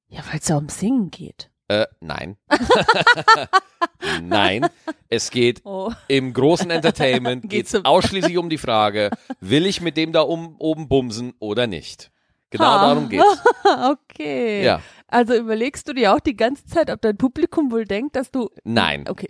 [0.08, 1.50] Ja, weil es ja ums Singen geht.
[1.68, 2.38] Äh, nein.
[4.22, 4.68] nein.
[5.10, 5.92] Es geht Oh.
[6.08, 10.56] im großen Entertainment Geht's geht's ausschließlich um die Frage, will ich mit dem da um,
[10.60, 12.12] oben bumsen oder nicht?
[12.52, 13.44] Genau darum geht's.
[13.92, 14.64] okay.
[14.64, 14.80] Ja.
[15.08, 18.50] Also überlegst du dir auch die ganze Zeit, ob dein Publikum wohl denkt, dass du.
[18.64, 19.06] Nein.
[19.08, 19.30] Okay.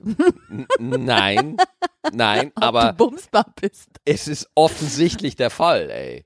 [0.80, 1.58] Nein.
[2.14, 3.90] Nein, ob aber du bumsbar bist.
[4.06, 6.26] es ist offensichtlich der Fall, ey.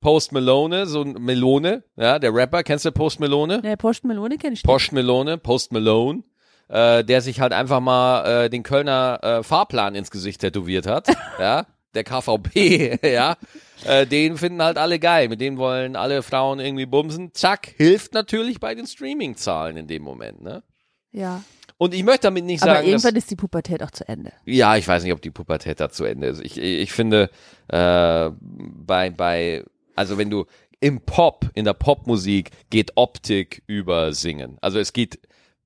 [0.00, 3.60] Post Malone, so ein Melone, ja, der Rapper, kennst du Post Melone?
[3.62, 4.66] Ne, Post Melone kenne ich nicht.
[4.66, 6.24] Post Melone, Post Malone,
[6.68, 11.06] äh, der sich halt einfach mal äh, den Kölner äh, Fahrplan ins Gesicht tätowiert hat,
[11.38, 13.36] ja, der KVB, ja,
[13.84, 15.28] äh, den finden halt alle geil.
[15.28, 17.34] Mit denen wollen alle Frauen irgendwie bumsen.
[17.34, 20.62] Zack, hilft natürlich bei den Streaming-Zahlen in dem Moment, ne?
[21.10, 21.42] Ja.
[21.78, 24.32] Und ich möchte damit nicht Aber sagen, dass, irgendwann ist die Pubertät auch zu Ende.
[24.44, 26.40] ja, ich weiß nicht, ob die Pubertät da zu Ende ist.
[26.40, 27.30] Ich, ich finde,
[27.68, 29.64] äh, bei, bei,
[29.96, 30.46] also wenn du
[30.82, 34.58] im Pop, in der Popmusik geht Optik über Singen.
[34.60, 35.20] Also es geht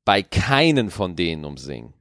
[0.05, 1.95] bei keinen von denen um Singen.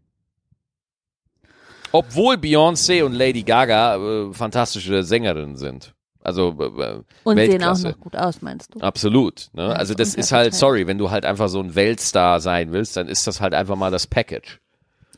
[1.91, 5.94] Obwohl Beyoncé und Lady Gaga äh, fantastische Sängerinnen sind.
[6.25, 7.89] Also äh, Und sehen auch Weltklasse.
[7.89, 8.79] noch gut aus, meinst du?
[8.79, 9.49] Absolut.
[9.53, 9.67] Ne?
[9.67, 12.71] Ja, Also so das ist halt, sorry, wenn du halt einfach so ein Weltstar sein
[12.71, 14.59] willst, dann ist das halt einfach mal das Package.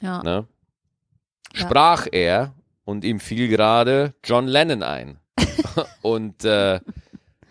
[0.01, 0.21] Ja.
[0.21, 0.45] Ne?
[1.53, 1.59] Ja.
[1.61, 2.53] Sprach er
[2.83, 5.17] und ihm fiel gerade John Lennon ein.
[6.01, 6.81] und äh,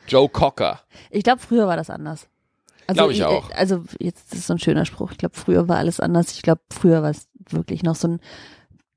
[0.07, 0.81] Joe Cocker.
[1.11, 2.29] Ich glaube, früher war das anders.
[2.87, 3.51] Also Glaub ich auch.
[3.53, 5.13] Also jetzt ist so ein schöner Spruch.
[5.13, 6.33] Ich glaube, früher war alles anders.
[6.33, 8.21] Ich glaube, früher war es wirklich noch so ein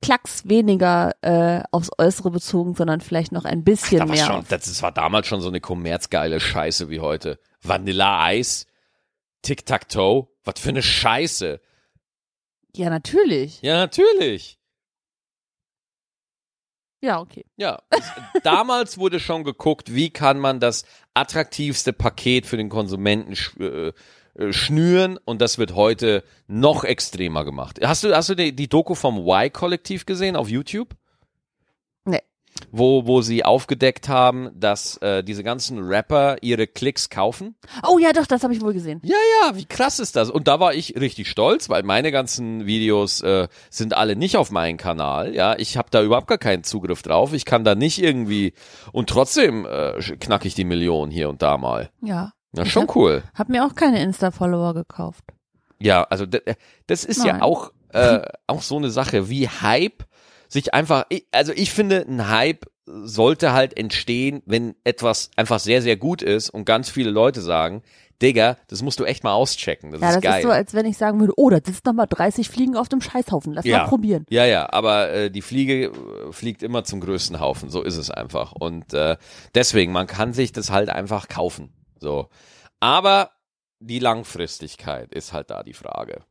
[0.01, 4.25] Klacks weniger äh, aufs Äußere bezogen, sondern vielleicht noch ein bisschen Da war mehr.
[4.25, 7.39] schon, das, war damals schon so eine kommerzgeile Scheiße wie heute.
[7.61, 8.65] Vanilla Eis,
[9.41, 11.59] Tic-Tac-Toe, was für eine Scheiße.
[12.75, 13.61] Ja, natürlich.
[13.61, 14.59] Ja, natürlich.
[17.01, 17.45] Ja, okay.
[17.55, 17.81] Ja,
[18.43, 20.83] damals wurde schon geguckt, wie kann man das
[21.13, 23.93] attraktivste Paket für den Konsumenten äh,
[24.51, 27.79] schnüren und das wird heute noch extremer gemacht.
[27.83, 30.95] Hast du, hast du die, die Doku vom Y-Kollektiv gesehen auf YouTube?
[32.05, 32.21] Nee.
[32.71, 37.55] Wo, wo sie aufgedeckt haben, dass äh, diese ganzen Rapper ihre Klicks kaufen?
[37.87, 39.01] Oh ja, doch, das habe ich wohl gesehen.
[39.03, 40.29] Ja, ja, wie krass ist das?
[40.29, 44.51] Und da war ich richtig stolz, weil meine ganzen Videos äh, sind alle nicht auf
[44.51, 45.35] meinem Kanal.
[45.35, 47.33] Ja, ich habe da überhaupt gar keinen Zugriff drauf.
[47.33, 48.53] Ich kann da nicht irgendwie
[48.91, 51.89] und trotzdem äh, knack ich die Million hier und da mal.
[52.01, 52.33] Ja.
[52.51, 53.23] Na, schon hab- cool.
[53.35, 55.23] Hab mir auch keine Insta-Follower gekauft.
[55.79, 56.41] Ja, also d-
[56.87, 57.41] das ist ja Nein.
[57.41, 60.03] auch äh, auch so eine Sache, wie Hype
[60.47, 61.05] sich einfach.
[61.31, 66.49] Also ich finde, ein Hype sollte halt entstehen, wenn etwas einfach sehr sehr gut ist
[66.49, 67.81] und ganz viele Leute sagen,
[68.21, 69.91] Digga, das musst du echt mal auschecken.
[69.91, 70.39] Das ja, ist das geil.
[70.39, 72.89] ist so, als wenn ich sagen würde, oh, da sitzen noch mal 30 Fliegen auf
[72.89, 73.53] dem Scheißhaufen.
[73.53, 73.83] Lass Ja.
[73.83, 74.25] mal probieren.
[74.29, 75.91] Ja, ja, aber äh, die Fliege äh,
[76.31, 78.51] fliegt immer zum größten Haufen, so ist es einfach.
[78.51, 79.15] Und äh,
[79.55, 81.71] deswegen, man kann sich das halt einfach kaufen.
[81.99, 82.29] So.
[82.79, 83.31] Aber
[83.79, 86.23] die Langfristigkeit ist halt da die Frage.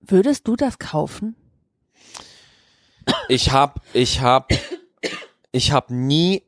[0.00, 1.36] Würdest du das kaufen?
[3.28, 4.52] Ich hab, ich hab,
[5.52, 6.42] ich hab nie,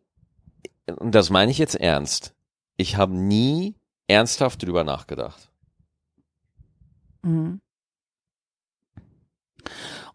[0.87, 2.35] und das meine ich jetzt ernst,
[2.77, 3.75] ich habe nie
[4.07, 5.51] ernsthaft drüber nachgedacht.
[7.23, 7.61] Mhm.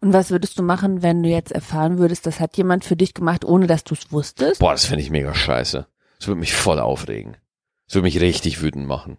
[0.04, 3.14] Und was würdest du machen, wenn du jetzt erfahren würdest, das hat jemand für dich
[3.14, 4.60] gemacht, ohne dass du es wusstest?
[4.60, 5.86] Boah, das finde ich mega scheiße.
[6.18, 7.38] Das würde mich voll aufregen.
[7.86, 9.16] Das würde mich richtig wütend machen.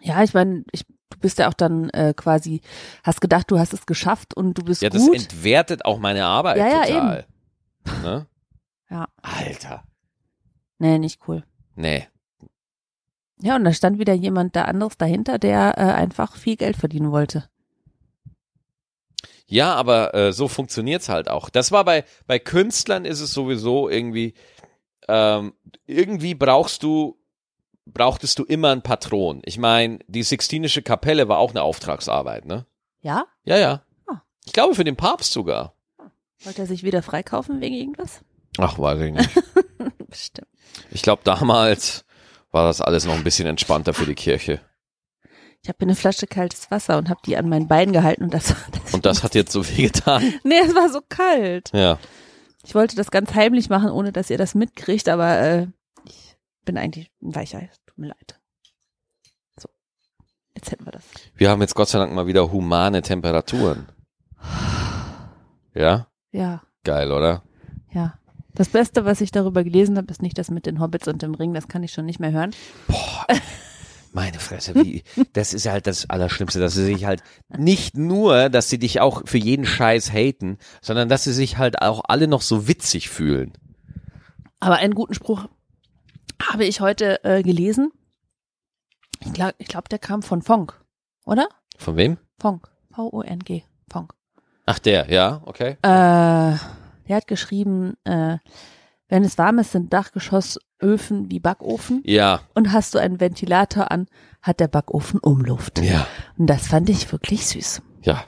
[0.00, 2.62] Ja, ich meine, ich, du bist ja auch dann äh, quasi,
[3.04, 5.14] hast gedacht, du hast es geschafft und du bist Ja, das gut.
[5.14, 7.26] entwertet auch meine Arbeit Ja, ja, total.
[8.02, 8.26] Ne?
[8.90, 9.06] Ja.
[9.22, 9.84] Alter.
[10.80, 11.44] Nee, nicht cool.
[11.76, 12.08] Nee.
[13.40, 17.12] Ja, und da stand wieder jemand da anderes dahinter, der äh, einfach viel Geld verdienen
[17.12, 17.48] wollte.
[19.50, 21.50] Ja, aber äh, so funktioniert's halt auch.
[21.50, 24.34] Das war bei, bei Künstlern ist es sowieso irgendwie,
[25.08, 25.54] ähm,
[25.86, 27.18] irgendwie brauchst du,
[27.84, 29.42] brauchtest du immer einen Patron.
[29.44, 32.64] Ich meine, die Sixtinische Kapelle war auch eine Auftragsarbeit, ne?
[33.00, 33.24] Ja?
[33.42, 33.82] Ja, ja.
[34.06, 34.22] Ah.
[34.46, 35.74] Ich glaube für den Papst sogar.
[36.44, 38.20] Wollte er sich wieder freikaufen wegen irgendwas?
[38.56, 39.30] Ach, weiß ich nicht.
[40.08, 40.48] Bestimmt.
[40.92, 42.04] Ich glaube, damals
[42.52, 44.60] war das alles noch ein bisschen entspannter für die Kirche.
[45.62, 48.54] Ich habe eine Flasche kaltes Wasser und habe die an mein Bein gehalten und das,
[48.84, 50.22] das Und das hat jetzt so weh getan.
[50.44, 51.70] Nee, es war so kalt.
[51.74, 51.98] Ja.
[52.64, 55.66] Ich wollte das ganz heimlich machen, ohne dass ihr das mitkriegt, aber äh,
[56.06, 57.60] ich bin eigentlich ein Weicher.
[57.86, 58.38] Tut mir leid.
[59.58, 59.68] So.
[60.54, 61.04] Jetzt hätten wir das.
[61.34, 63.86] Wir haben jetzt Gott sei Dank mal wieder humane Temperaturen.
[65.74, 66.06] Ja?
[66.32, 67.42] Ja, Geil, oder?
[67.92, 68.14] ja.
[68.52, 71.34] Das Beste, was ich darüber gelesen habe, ist nicht das mit den Hobbits und dem
[71.34, 71.54] Ring.
[71.54, 72.50] Das kann ich schon nicht mehr hören.
[72.88, 73.26] Boah,
[74.12, 75.02] meine Fresse, wie,
[75.32, 79.22] das ist halt das Allerschlimmste, dass sie sich halt nicht nur, dass sie dich auch
[79.26, 83.52] für jeden Scheiß haten, sondern dass sie sich halt auch alle noch so witzig fühlen.
[84.60, 85.48] Aber einen guten Spruch
[86.42, 87.92] habe ich heute äh, gelesen.
[89.20, 90.80] Ich glaube, glaub, der kam von Fonk,
[91.24, 91.48] oder?
[91.76, 92.18] Von wem?
[92.38, 92.70] Fonk.
[92.94, 93.62] V-O-N-G.
[93.90, 94.14] Fonk.
[94.66, 95.76] Ach, der, ja, okay.
[95.82, 96.56] Äh,
[97.08, 98.38] der hat geschrieben, äh,
[99.10, 102.02] wenn es warm ist, sind Dachgeschossöfen wie Backofen.
[102.06, 104.06] Ja, Und hast du einen Ventilator an,
[104.40, 105.80] hat der Backofen Umluft.
[105.82, 106.06] ja,
[106.38, 107.82] Und das fand ich wirklich süß.
[108.02, 108.24] ja.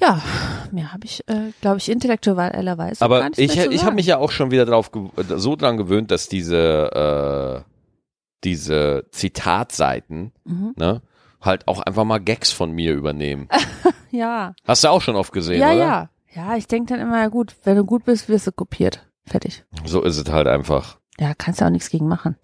[0.00, 0.22] Ja,
[0.70, 3.00] mehr habe ich, äh, glaube ich, intellektuellerweise.
[3.00, 4.92] gar Aber nicht ich, ich habe mich ja auch schon wieder drauf,
[5.28, 7.70] so dran gewöhnt, dass diese, äh,
[8.44, 10.74] diese Zitatseiten, Mhm.
[10.76, 11.02] ne,
[11.40, 13.48] halt auch einfach mal Gags von mir übernehmen.
[14.10, 14.54] Ja.
[14.64, 15.76] Hast du auch schon oft gesehen, ja, oder?
[15.78, 15.84] ja.
[15.84, 16.08] Ja,
[16.56, 19.06] ich denke dann immer, ja gut, wenn du gut bist, wirst du kopiert.
[19.26, 19.64] Fertig.
[19.84, 20.98] So ist es halt einfach.
[21.20, 22.36] Ja, kannst ja auch nichts gegen machen.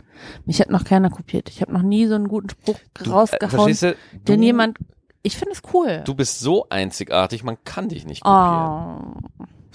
[0.45, 1.49] Mich hat noch keiner kopiert.
[1.49, 3.97] Ich habe noch nie so einen guten Spruch Du, äh, rausgehauen, verstehst du?
[4.29, 4.79] den Du- jemand.
[5.23, 6.03] Ich finde es cool.
[6.05, 9.15] Du bist so einzigartig, man kann dich nicht kopieren.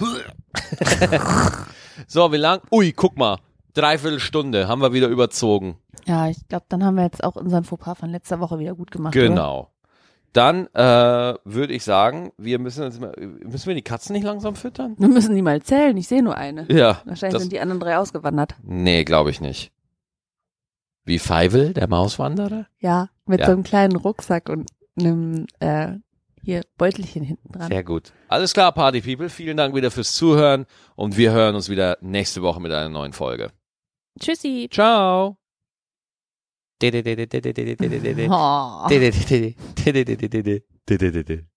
[0.01, 0.05] oh.
[2.07, 2.61] So, wie lang?
[2.71, 3.37] Ui, guck mal.
[3.73, 5.77] Dreiviertel Stunde haben wir wieder überzogen.
[6.05, 8.91] Ja, ich glaube, dann haben wir jetzt auch unseren Fauxpas von letzter Woche wieder gut
[8.91, 9.15] gemacht.
[9.15, 9.67] Oder?
[10.33, 14.55] Dann äh, würde ich sagen, wir müssen uns mal, müssen wir die Katzen nicht langsam
[14.55, 14.95] füttern?
[14.99, 15.97] Wir müssen die mal zählen.
[15.97, 16.65] Ich sehe nur eine.
[16.71, 17.01] Ja.
[17.05, 18.55] Wahrscheinlich das- sind die anderen drei ausgewandert.
[18.63, 19.71] Nee, glaube ich nicht.
[21.03, 22.67] Wie Feivel, der Mauswanderer?
[22.79, 23.47] Ja, mit Ja.
[23.47, 24.69] so einem kleinen Rucksack und
[24.99, 25.93] einem äh,
[26.43, 27.67] hier Beutelchen hinten dran.
[27.69, 28.13] Sehr gut.
[28.27, 29.29] Alles klar, Party People.
[29.29, 33.13] Vielen Dank wieder fürs Zuhören und wir hören uns wieder nächste Woche mit einer neuen
[33.13, 33.49] Folge.
[34.19, 34.69] Tschüssi.
[34.71, 35.38] Ciao.
[36.79, 38.27] 对对对对对对对对对对对对，
[38.87, 39.21] 对对对
[39.93, 41.43] 对对对对对对对对对。